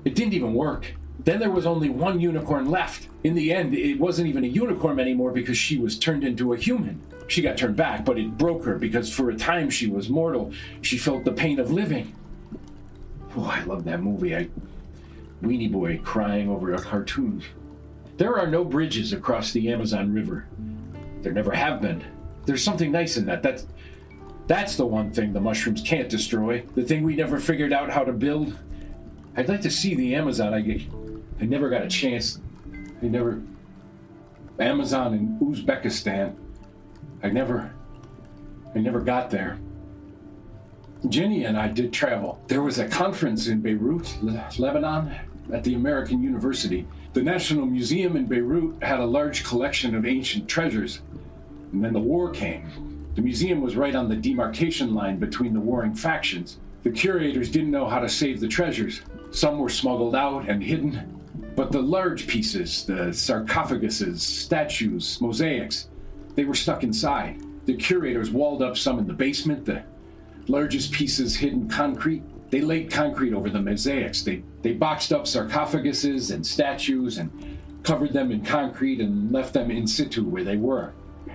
It 0.05 0.15
didn't 0.15 0.33
even 0.33 0.53
work. 0.53 0.93
Then 1.23 1.39
there 1.39 1.51
was 1.51 1.65
only 1.65 1.89
one 1.89 2.19
unicorn 2.19 2.69
left. 2.69 3.07
In 3.23 3.35
the 3.35 3.51
end, 3.51 3.75
it 3.75 3.99
wasn't 3.99 4.27
even 4.27 4.43
a 4.43 4.47
unicorn 4.47 4.99
anymore 4.99 5.31
because 5.31 5.57
she 5.57 5.77
was 5.77 5.99
turned 5.99 6.23
into 6.23 6.53
a 6.53 6.57
human. 6.57 7.01
She 7.31 7.41
got 7.41 7.55
turned 7.55 7.77
back, 7.77 8.03
but 8.03 8.19
it 8.19 8.37
broke 8.37 8.65
her 8.65 8.77
because 8.77 9.09
for 9.09 9.29
a 9.29 9.35
time 9.37 9.69
she 9.69 9.87
was 9.87 10.09
mortal. 10.09 10.51
She 10.81 10.97
felt 10.97 11.23
the 11.23 11.31
pain 11.31 11.61
of 11.61 11.71
living. 11.71 12.13
Oh, 13.37 13.45
I 13.45 13.63
love 13.63 13.85
that 13.85 14.01
movie. 14.01 14.35
I 14.35 14.49
Weenie 15.41 15.71
Boy 15.71 16.01
crying 16.03 16.49
over 16.49 16.73
a 16.73 16.81
cartoon. 16.81 17.41
There 18.17 18.37
are 18.37 18.47
no 18.47 18.65
bridges 18.65 19.13
across 19.13 19.53
the 19.53 19.71
Amazon 19.71 20.13
River. 20.13 20.45
There 21.21 21.31
never 21.31 21.53
have 21.53 21.81
been. 21.81 22.03
There's 22.45 22.65
something 22.65 22.91
nice 22.91 23.15
in 23.15 23.27
that. 23.27 23.41
That's, 23.41 23.65
that's 24.47 24.75
the 24.75 24.85
one 24.85 25.13
thing 25.13 25.31
the 25.31 25.39
mushrooms 25.39 25.81
can't 25.81 26.09
destroy. 26.09 26.65
The 26.75 26.83
thing 26.83 27.01
we 27.01 27.15
never 27.15 27.39
figured 27.39 27.71
out 27.71 27.89
how 27.89 28.03
to 28.03 28.11
build. 28.11 28.59
I'd 29.37 29.47
like 29.47 29.61
to 29.61 29.71
see 29.71 29.95
the 29.95 30.15
Amazon. 30.15 30.53
I, 30.53 30.85
I 31.39 31.45
never 31.45 31.69
got 31.69 31.83
a 31.83 31.87
chance. 31.87 32.41
I 33.01 33.05
never. 33.05 33.41
Amazon 34.59 35.13
in 35.13 35.39
Uzbekistan. 35.39 36.35
I 37.23 37.29
never. 37.29 37.73
I 38.75 38.79
never 38.79 38.99
got 38.99 39.29
there. 39.29 39.59
Ginny 41.09 41.45
and 41.45 41.57
I 41.57 41.67
did 41.67 41.91
travel. 41.91 42.39
There 42.47 42.61
was 42.61 42.79
a 42.79 42.87
conference 42.87 43.47
in 43.47 43.61
Beirut, 43.61 44.17
Lebanon, 44.59 45.15
at 45.51 45.63
the 45.63 45.73
American 45.75 46.21
University. 46.21 46.87
The 47.13 47.23
National 47.23 47.65
Museum 47.65 48.15
in 48.15 48.25
Beirut 48.25 48.81
had 48.81 48.99
a 48.99 49.05
large 49.05 49.43
collection 49.43 49.95
of 49.95 50.05
ancient 50.05 50.47
treasures. 50.47 51.01
And 51.73 51.83
then 51.83 51.93
the 51.93 51.99
war 51.99 52.29
came. 52.29 53.11
The 53.15 53.21
museum 53.21 53.61
was 53.61 53.75
right 53.75 53.95
on 53.95 54.07
the 54.07 54.15
demarcation 54.15 54.93
line 54.93 55.17
between 55.17 55.53
the 55.53 55.59
warring 55.59 55.95
factions. 55.95 56.59
The 56.83 56.91
curators 56.91 57.51
didn't 57.51 57.71
know 57.71 57.87
how 57.87 57.99
to 57.99 58.09
save 58.09 58.39
the 58.39 58.47
treasures. 58.47 59.01
Some 59.31 59.59
were 59.59 59.69
smuggled 59.69 60.15
out 60.15 60.47
and 60.47 60.63
hidden, 60.63 61.21
but 61.55 61.71
the 61.71 61.81
large 61.81 62.27
pieces, 62.27 62.85
the 62.85 63.11
sarcophaguses, 63.11 64.19
statues, 64.19 65.19
mosaics, 65.19 65.89
they 66.35 66.45
were 66.45 66.55
stuck 66.55 66.83
inside. 66.83 67.41
The 67.65 67.75
curators 67.75 68.31
walled 68.31 68.61
up 68.61 68.77
some 68.77 68.99
in 68.99 69.07
the 69.07 69.13
basement, 69.13 69.65
the 69.65 69.83
largest 70.47 70.91
pieces 70.91 71.35
hid 71.35 71.53
in 71.53 71.69
concrete. 71.69 72.23
They 72.49 72.61
laid 72.61 72.91
concrete 72.91 73.33
over 73.33 73.49
the 73.49 73.61
mosaics. 73.61 74.23
They, 74.23 74.43
they 74.61 74.73
boxed 74.73 75.13
up 75.13 75.23
sarcophaguses 75.23 76.33
and 76.33 76.45
statues 76.45 77.17
and 77.17 77.57
covered 77.83 78.13
them 78.13 78.31
in 78.31 78.43
concrete 78.43 78.99
and 78.99 79.31
left 79.31 79.53
them 79.53 79.71
in 79.71 79.87
situ 79.87 80.23
where 80.23 80.43
they 80.43 80.57
were. 80.57 80.93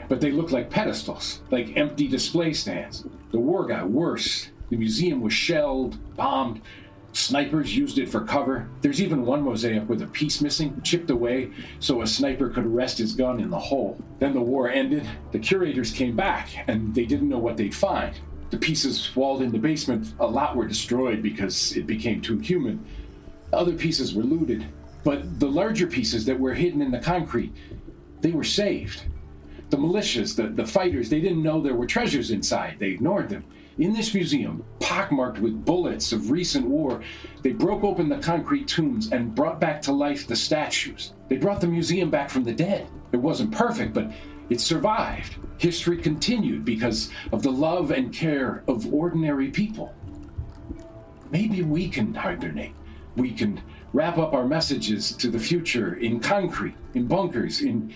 But 0.08 0.20
they 0.20 0.30
looked 0.30 0.52
like 0.52 0.70
pedestals, 0.70 1.40
like 1.50 1.76
empty 1.76 2.06
display 2.06 2.52
stands. 2.52 3.04
The 3.30 3.40
war 3.40 3.66
got 3.66 3.88
worse. 3.88 4.48
The 4.70 4.76
museum 4.76 5.20
was 5.20 5.32
shelled, 5.32 5.96
bombed. 6.16 6.60
Snipers 7.16 7.74
used 7.74 7.96
it 7.96 8.10
for 8.10 8.20
cover. 8.20 8.68
There's 8.82 9.00
even 9.00 9.24
one 9.24 9.42
mosaic 9.42 9.88
with 9.88 10.02
a 10.02 10.06
piece 10.06 10.42
missing, 10.42 10.78
chipped 10.82 11.08
away, 11.08 11.50
so 11.80 12.02
a 12.02 12.06
sniper 12.06 12.50
could 12.50 12.66
rest 12.66 12.98
his 12.98 13.14
gun 13.14 13.40
in 13.40 13.48
the 13.48 13.58
hole. 13.58 13.98
Then 14.18 14.34
the 14.34 14.42
war 14.42 14.68
ended. 14.68 15.08
The 15.32 15.38
curators 15.38 15.90
came 15.90 16.14
back, 16.14 16.50
and 16.68 16.94
they 16.94 17.06
didn't 17.06 17.30
know 17.30 17.38
what 17.38 17.56
they'd 17.56 17.74
find. 17.74 18.14
The 18.50 18.58
pieces 18.58 19.16
walled 19.16 19.40
in 19.40 19.50
the 19.50 19.58
basement, 19.58 20.12
a 20.20 20.26
lot 20.26 20.56
were 20.56 20.68
destroyed 20.68 21.22
because 21.22 21.74
it 21.74 21.86
became 21.86 22.20
too 22.20 22.38
human. 22.38 22.84
Other 23.50 23.72
pieces 23.72 24.14
were 24.14 24.22
looted. 24.22 24.66
But 25.02 25.40
the 25.40 25.48
larger 25.48 25.86
pieces 25.86 26.26
that 26.26 26.38
were 26.38 26.52
hidden 26.52 26.82
in 26.82 26.90
the 26.90 26.98
concrete, 26.98 27.54
they 28.20 28.32
were 28.32 28.44
saved. 28.44 29.04
The 29.68 29.76
militias, 29.76 30.36
the, 30.36 30.44
the 30.44 30.66
fighters, 30.66 31.08
they 31.08 31.20
didn't 31.20 31.42
know 31.42 31.60
there 31.60 31.74
were 31.74 31.86
treasures 31.86 32.30
inside. 32.30 32.76
They 32.78 32.90
ignored 32.90 33.28
them. 33.28 33.44
In 33.78 33.92
this 33.92 34.14
museum, 34.14 34.64
pockmarked 34.80 35.38
with 35.38 35.64
bullets 35.64 36.12
of 36.12 36.30
recent 36.30 36.66
war, 36.66 37.02
they 37.42 37.52
broke 37.52 37.84
open 37.84 38.08
the 38.08 38.18
concrete 38.18 38.68
tombs 38.68 39.12
and 39.12 39.34
brought 39.34 39.60
back 39.60 39.82
to 39.82 39.92
life 39.92 40.26
the 40.26 40.36
statues. 40.36 41.12
They 41.28 41.36
brought 41.36 41.60
the 41.60 41.66
museum 41.66 42.08
back 42.08 42.30
from 42.30 42.44
the 42.44 42.54
dead. 42.54 42.88
It 43.12 43.18
wasn't 43.18 43.52
perfect, 43.52 43.92
but 43.92 44.10
it 44.48 44.60
survived. 44.60 45.36
History 45.58 45.98
continued 45.98 46.64
because 46.64 47.10
of 47.32 47.42
the 47.42 47.50
love 47.50 47.90
and 47.90 48.12
care 48.14 48.62
of 48.68 48.92
ordinary 48.94 49.50
people. 49.50 49.94
Maybe 51.30 51.62
we 51.62 51.88
can 51.88 52.14
hibernate. 52.14 52.72
We 53.16 53.32
can 53.32 53.60
wrap 53.92 54.16
up 54.16 54.32
our 54.32 54.46
messages 54.46 55.12
to 55.12 55.28
the 55.28 55.38
future 55.38 55.96
in 55.96 56.20
concrete, 56.20 56.76
in 56.94 57.06
bunkers, 57.06 57.62
in. 57.62 57.92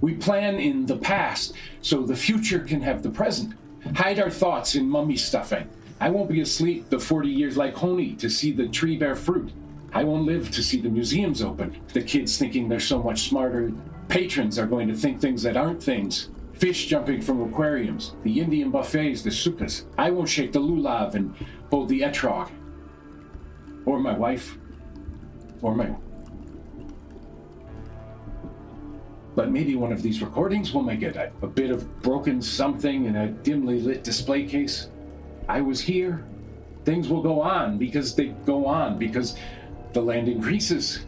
We 0.00 0.14
plan 0.14 0.56
in 0.56 0.86
the 0.86 0.96
past 0.96 1.54
so 1.82 2.02
the 2.02 2.16
future 2.16 2.60
can 2.60 2.80
have 2.82 3.02
the 3.02 3.10
present. 3.10 3.54
Hide 3.94 4.20
our 4.20 4.30
thoughts 4.30 4.74
in 4.74 4.88
mummy 4.88 5.16
stuffing. 5.16 5.68
I 6.00 6.10
won't 6.10 6.30
be 6.30 6.40
asleep 6.40 6.88
the 6.88 7.00
40 7.00 7.28
years 7.28 7.56
like 7.56 7.74
Honi 7.74 8.14
to 8.16 8.30
see 8.30 8.52
the 8.52 8.68
tree 8.68 8.96
bear 8.96 9.16
fruit. 9.16 9.50
I 9.92 10.04
won't 10.04 10.26
live 10.26 10.50
to 10.52 10.62
see 10.62 10.80
the 10.80 10.88
museums 10.88 11.42
open. 11.42 11.80
The 11.92 12.02
kids 12.02 12.38
thinking 12.38 12.68
they're 12.68 12.78
so 12.78 13.02
much 13.02 13.28
smarter 13.28 13.72
Patrons 14.08 14.58
are 14.58 14.66
going 14.66 14.88
to 14.88 14.94
think 14.94 15.20
things 15.20 15.42
that 15.42 15.56
aren't 15.56 15.82
things. 15.82 16.30
Fish 16.54 16.86
jumping 16.86 17.20
from 17.20 17.42
aquariums, 17.42 18.14
the 18.24 18.40
Indian 18.40 18.70
buffets, 18.70 19.22
the 19.22 19.30
sukas. 19.30 19.84
I 19.98 20.10
won't 20.10 20.28
shake 20.28 20.52
the 20.52 20.60
lulav 20.60 21.14
and 21.14 21.34
hold 21.70 21.88
the 21.88 22.00
etrog. 22.00 22.50
Or 23.84 24.00
my 24.00 24.16
wife. 24.16 24.56
Or 25.60 25.74
my. 25.74 25.94
But 29.38 29.52
maybe 29.52 29.76
one 29.76 29.92
of 29.92 30.02
these 30.02 30.20
recordings 30.20 30.74
will 30.74 30.82
make 30.82 31.02
it 31.02 31.14
a, 31.14 31.30
a 31.42 31.46
bit 31.46 31.70
of 31.70 32.02
broken 32.02 32.42
something 32.42 33.04
in 33.04 33.14
a 33.14 33.28
dimly 33.28 33.80
lit 33.80 34.02
display 34.02 34.44
case. 34.44 34.88
I 35.48 35.60
was 35.60 35.80
here. 35.80 36.24
Things 36.84 37.08
will 37.08 37.22
go 37.22 37.40
on 37.40 37.78
because 37.78 38.16
they 38.16 38.34
go 38.46 38.66
on 38.66 38.98
because 38.98 39.36
the 39.92 40.02
land 40.02 40.26
increases. 40.26 41.06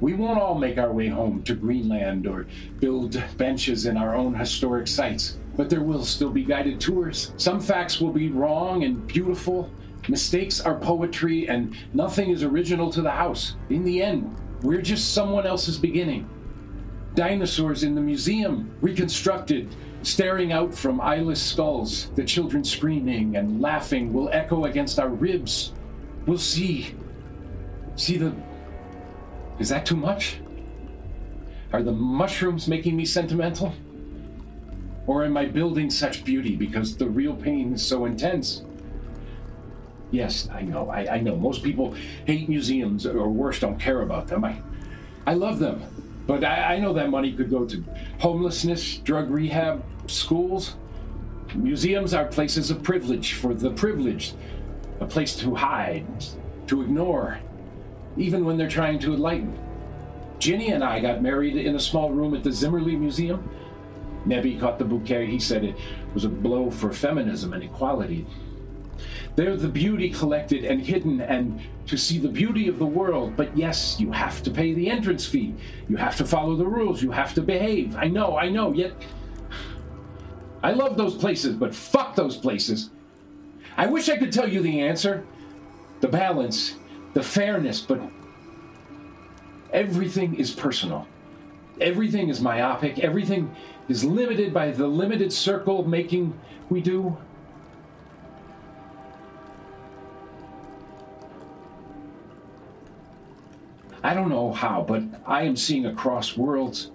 We 0.00 0.14
won't 0.14 0.38
all 0.38 0.54
make 0.54 0.78
our 0.78 0.92
way 0.92 1.08
home 1.08 1.42
to 1.42 1.56
Greenland 1.56 2.28
or 2.28 2.46
build 2.78 3.20
benches 3.38 3.86
in 3.86 3.96
our 3.96 4.14
own 4.14 4.34
historic 4.34 4.86
sites, 4.86 5.38
but 5.56 5.68
there 5.68 5.82
will 5.82 6.04
still 6.04 6.30
be 6.30 6.44
guided 6.44 6.80
tours. 6.80 7.32
Some 7.38 7.60
facts 7.60 8.00
will 8.00 8.12
be 8.12 8.30
wrong 8.30 8.84
and 8.84 9.04
beautiful. 9.08 9.68
Mistakes 10.08 10.60
are 10.60 10.78
poetry, 10.78 11.48
and 11.48 11.76
nothing 11.92 12.30
is 12.30 12.44
original 12.44 12.92
to 12.92 13.02
the 13.02 13.10
house. 13.10 13.56
In 13.68 13.82
the 13.82 14.00
end, 14.00 14.32
we're 14.62 14.80
just 14.80 15.12
someone 15.12 15.44
else's 15.44 15.76
beginning. 15.76 16.30
Dinosaurs 17.14 17.84
in 17.84 17.94
the 17.94 18.00
museum, 18.00 18.74
reconstructed, 18.80 19.74
staring 20.02 20.52
out 20.52 20.74
from 20.74 21.00
eyeless 21.00 21.42
skulls. 21.42 22.10
The 22.16 22.24
children 22.24 22.64
screaming 22.64 23.36
and 23.36 23.60
laughing 23.60 24.12
will 24.12 24.28
echo 24.32 24.64
against 24.64 24.98
our 24.98 25.08
ribs. 25.08 25.72
We'll 26.26 26.38
see. 26.38 26.94
See 27.96 28.16
the 28.16 28.34
is 29.58 29.68
that 29.68 29.86
too 29.86 29.96
much? 29.96 30.40
Are 31.72 31.82
the 31.82 31.92
mushrooms 31.92 32.66
making 32.66 32.96
me 32.96 33.04
sentimental? 33.04 33.72
Or 35.06 35.24
am 35.24 35.36
I 35.36 35.46
building 35.46 35.90
such 35.90 36.24
beauty 36.24 36.56
because 36.56 36.96
the 36.96 37.08
real 37.08 37.34
pain 37.34 37.74
is 37.74 37.86
so 37.86 38.06
intense? 38.06 38.62
Yes, 40.10 40.48
I 40.52 40.62
know. 40.62 40.90
I, 40.90 41.14
I 41.16 41.20
know. 41.20 41.36
Most 41.36 41.62
people 41.62 41.94
hate 42.26 42.48
museums 42.48 43.06
or 43.06 43.28
worse, 43.28 43.60
don't 43.60 43.78
care 43.78 44.02
about 44.02 44.28
them. 44.28 44.44
I, 44.44 44.60
I 45.26 45.34
love 45.34 45.58
them. 45.58 45.82
But 46.26 46.44
I, 46.44 46.74
I 46.74 46.78
know 46.78 46.92
that 46.94 47.10
money 47.10 47.32
could 47.32 47.50
go 47.50 47.64
to 47.66 47.84
homelessness, 48.18 48.98
drug 48.98 49.30
rehab, 49.30 49.84
schools. 50.10 50.76
Museums 51.54 52.14
are 52.14 52.24
places 52.24 52.70
of 52.70 52.82
privilege 52.82 53.34
for 53.34 53.54
the 53.54 53.70
privileged, 53.70 54.34
a 55.00 55.06
place 55.06 55.36
to 55.36 55.54
hide, 55.54 56.06
to 56.66 56.82
ignore, 56.82 57.38
even 58.16 58.44
when 58.44 58.56
they're 58.56 58.68
trying 58.68 58.98
to 59.00 59.14
enlighten. 59.14 59.58
Ginny 60.38 60.70
and 60.70 60.82
I 60.82 61.00
got 61.00 61.22
married 61.22 61.56
in 61.56 61.76
a 61.76 61.80
small 61.80 62.10
room 62.10 62.34
at 62.34 62.42
the 62.42 62.50
Zimmerli 62.50 62.98
Museum. 62.98 63.48
Nebby 64.26 64.58
caught 64.58 64.78
the 64.78 64.84
bouquet. 64.84 65.26
He 65.26 65.38
said 65.38 65.64
it 65.64 65.76
was 66.12 66.24
a 66.24 66.28
blow 66.28 66.70
for 66.70 66.92
feminism 66.92 67.52
and 67.52 67.62
equality. 67.62 68.26
They're 69.36 69.56
the 69.56 69.68
beauty 69.68 70.10
collected 70.10 70.64
and 70.64 70.80
hidden, 70.80 71.20
and 71.20 71.60
to 71.86 71.96
see 71.96 72.18
the 72.18 72.28
beauty 72.28 72.68
of 72.68 72.78
the 72.78 72.86
world. 72.86 73.36
But 73.36 73.56
yes, 73.56 73.98
you 73.98 74.12
have 74.12 74.42
to 74.44 74.50
pay 74.50 74.74
the 74.74 74.88
entrance 74.88 75.26
fee. 75.26 75.54
You 75.88 75.96
have 75.96 76.16
to 76.16 76.24
follow 76.24 76.54
the 76.54 76.66
rules. 76.66 77.02
You 77.02 77.10
have 77.10 77.34
to 77.34 77.42
behave. 77.42 77.96
I 77.96 78.06
know, 78.06 78.36
I 78.36 78.48
know, 78.48 78.72
yet. 78.72 78.92
I 80.62 80.72
love 80.72 80.96
those 80.96 81.14
places, 81.14 81.56
but 81.56 81.74
fuck 81.74 82.14
those 82.14 82.36
places. 82.36 82.90
I 83.76 83.86
wish 83.86 84.08
I 84.08 84.16
could 84.16 84.32
tell 84.32 84.48
you 84.48 84.62
the 84.62 84.80
answer, 84.80 85.26
the 86.00 86.08
balance, 86.08 86.76
the 87.12 87.22
fairness, 87.22 87.80
but 87.80 88.00
everything 89.72 90.36
is 90.36 90.52
personal. 90.52 91.08
Everything 91.80 92.28
is 92.28 92.40
myopic. 92.40 93.00
Everything 93.00 93.54
is 93.88 94.04
limited 94.04 94.54
by 94.54 94.70
the 94.70 94.86
limited 94.86 95.32
circle 95.32 95.86
making 95.86 96.38
we 96.70 96.80
do. 96.80 97.16
I 104.04 104.12
don't 104.12 104.28
know 104.28 104.52
how, 104.52 104.84
but 104.86 105.02
I 105.26 105.44
am 105.44 105.56
seeing 105.56 105.86
across 105.86 106.36
worlds 106.36 106.90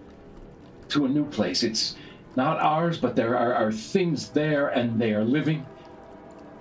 to 0.90 1.06
a 1.06 1.10
new 1.10 1.26
place. 1.26 1.64
It's 1.64 1.96
not 2.36 2.60
ours, 2.60 3.00
but 3.00 3.16
there 3.16 3.36
are, 3.36 3.52
are 3.52 3.72
things 3.72 4.30
there 4.30 4.68
and 4.68 5.02
they 5.02 5.14
are 5.14 5.24
living. 5.24 5.66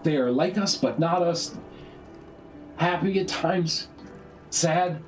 They 0.04 0.16
are 0.16 0.32
like 0.32 0.56
us, 0.56 0.74
but 0.74 0.98
not 0.98 1.20
us. 1.20 1.54
Happy 2.76 3.20
at 3.20 3.28
times, 3.28 3.88
sad. 4.48 5.02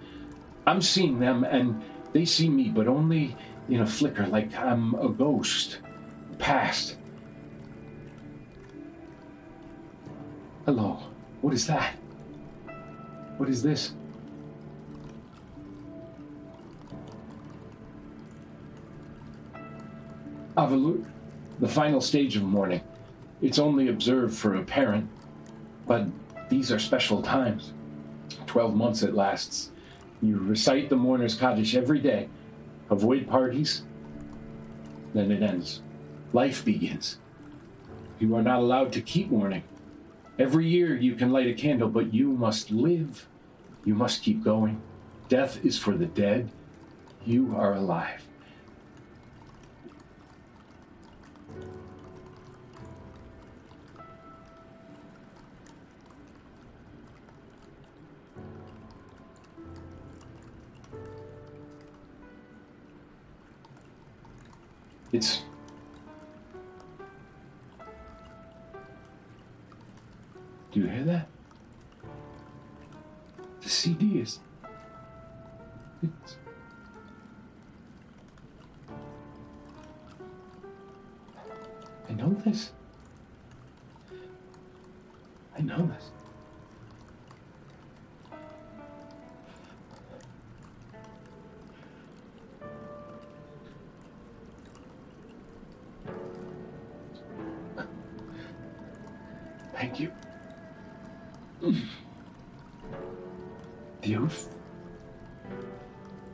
I'm 0.67 0.83
seeing 0.83 1.19
them 1.19 1.45
and 1.45 1.83
they 2.13 2.27
see 2.27 2.51
me, 2.51 2.69
but 2.69 2.87
only 2.87 3.35
in 3.71 3.81
a 3.81 3.87
flicker, 3.87 4.27
like 4.27 4.55
I'm 4.55 4.95
a 4.95 5.09
ghost. 5.09 5.79
Past. 6.39 6.97
Hello. 10.67 11.03
What 11.41 11.55
is 11.55 11.67
that? 11.67 11.95
What 13.39 13.49
is 13.49 13.63
this? 13.63 13.93
Avalut, 20.57 21.05
the 21.61 21.69
final 21.69 22.01
stage 22.01 22.37
of 22.37 22.43
mourning. 22.43 22.81
It's 23.41 23.59
only 23.59 23.89
observed 23.89 24.35
for 24.35 24.57
a 24.57 24.63
parent, 24.63 25.09
but 25.87 26.07
these 26.49 26.73
are 26.73 26.79
special 26.79 27.23
times. 27.23 27.73
Twelve 28.47 28.75
months 28.75 29.03
it 29.03 29.15
lasts. 29.15 29.71
You 30.21 30.39
recite 30.39 30.91
the 30.91 30.97
mourner's 30.97 31.37
Kaddish 31.37 31.75
every 31.75 32.01
day, 32.01 32.29
avoid 32.91 33.29
parties, 33.29 33.83
then 35.15 35.31
it 35.31 35.43
ends. 35.43 35.83
Life 36.33 36.65
begins. 36.65 37.19
You 38.19 38.35
are 38.37 38.43
not 38.43 38.59
allowed 38.59 38.93
to 38.95 39.01
keep 39.01 39.31
mourning. 39.31 39.63
Every 40.39 40.67
year 40.67 40.97
you 40.97 41.15
can 41.15 41.33
light 41.33 41.47
a 41.47 41.55
candle, 41.55 41.89
but 41.89 42.13
you 42.13 42.29
must 42.29 42.71
live. 42.71 43.29
You 43.85 43.95
must 43.95 44.23
keep 44.23 44.43
going. 44.43 44.83
Death 45.29 45.65
is 45.65 45.79
for 45.79 45.97
the 45.97 46.07
dead. 46.07 46.51
You 47.25 47.55
are 47.57 47.75
alive. 47.75 48.27
It's. 65.21 65.43
Do 70.73 70.81
you 70.81 70.87
hear 70.87 71.05
that? 71.05 71.29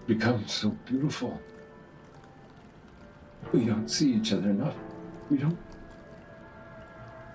Becomes 0.07 0.53
so 0.53 0.71
beautiful. 0.87 1.40
We 3.53 3.64
don't 3.64 3.88
see 3.88 4.14
each 4.14 4.33
other 4.33 4.51
enough. 4.51 4.75
We 5.31 5.38
don't. 5.38 5.59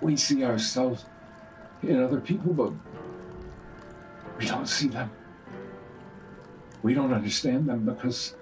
We 0.01 0.15
see 0.17 0.43
ourselves 0.43 1.05
in 1.83 2.01
other 2.01 2.19
people, 2.19 2.53
but 2.53 2.73
we 4.37 4.45
don't 4.45 4.67
see 4.67 4.87
them. 4.87 5.11
We 6.83 6.93
don't 6.93 7.13
understand 7.13 7.67
them 7.67 7.85
because 7.85 8.35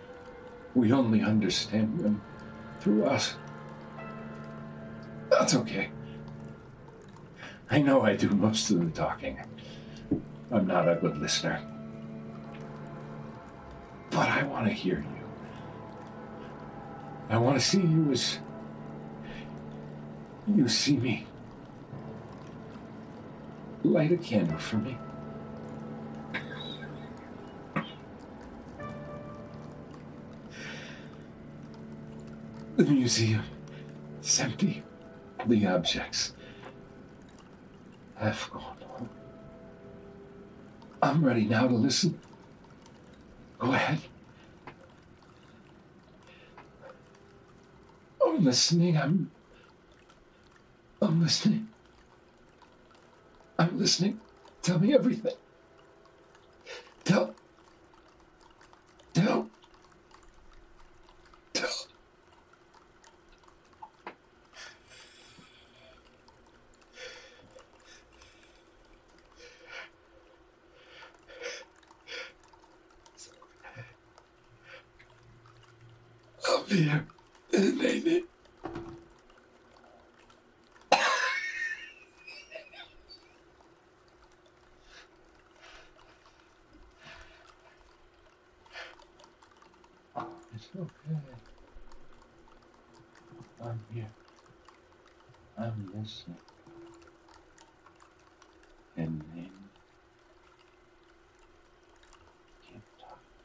we 0.74 0.94
only 0.94 1.22
understand 1.22 2.00
them 2.00 2.22
through 2.80 3.06
us. 3.06 3.36
That's 5.30 5.56
okay. 5.56 5.90
I 7.70 7.82
know 7.82 8.02
I 8.02 8.16
do 8.16 8.30
most 8.30 8.72
of 8.72 8.80
the 8.80 8.92
talking. 8.92 9.40
I'm 10.52 10.66
not 10.66 10.88
a 10.88 10.96
good 10.96 11.18
listener. 11.18 11.62
I 14.28 14.44
want 14.44 14.66
to 14.68 14.74
hear 14.74 15.00
you. 15.00 15.30
I 17.30 17.38
want 17.38 17.60
to 17.60 17.66
see 17.66 17.80
you 17.80 18.12
as 18.12 18.40
you 20.48 20.68
see 20.68 20.98
me. 20.98 21.28
Light 23.84 24.12
a 24.12 24.18
candle 24.18 24.58
for 24.58 24.78
me. 24.78 24.98
The 32.76 32.86
museum 32.86 33.44
is 34.24 34.40
empty. 34.40 34.84
The 35.46 35.68
objects 35.68 36.34
have 38.16 38.50
gone 38.52 38.78
home. 38.88 39.10
I'm 41.02 41.24
ready 41.24 41.46
now 41.46 41.68
to 41.68 41.76
listen. 41.76 42.20
Go 43.60 43.74
ahead. 43.74 44.00
I'm 48.26 48.44
listening. 48.44 48.98
I'm. 48.98 49.32
I'm 51.02 51.22
listening. 51.22 51.70
I'm 53.58 53.78
listening. 53.78 54.22
Tell 54.62 54.80
me 54.80 54.94
everything. 54.94 55.36
Tell. 57.04 57.36
Tell. 59.14 59.50
I'll 76.48 76.64
be 76.64 76.84
here 76.84 77.08
in 77.54 77.64
a 77.64 77.66
minute. 77.74 78.24
It's 90.54 90.70
okay. 90.76 91.18
I 93.60 93.66
I'm 93.70 93.82
here. 93.94 94.12
I'm 95.58 95.92
listening. 95.96 96.38
And 98.98 99.24
then 99.34 99.52
keep 102.62 102.84
talking. 103.00 103.36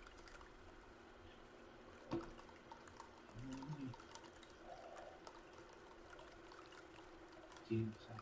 Talking. 7.75 8.14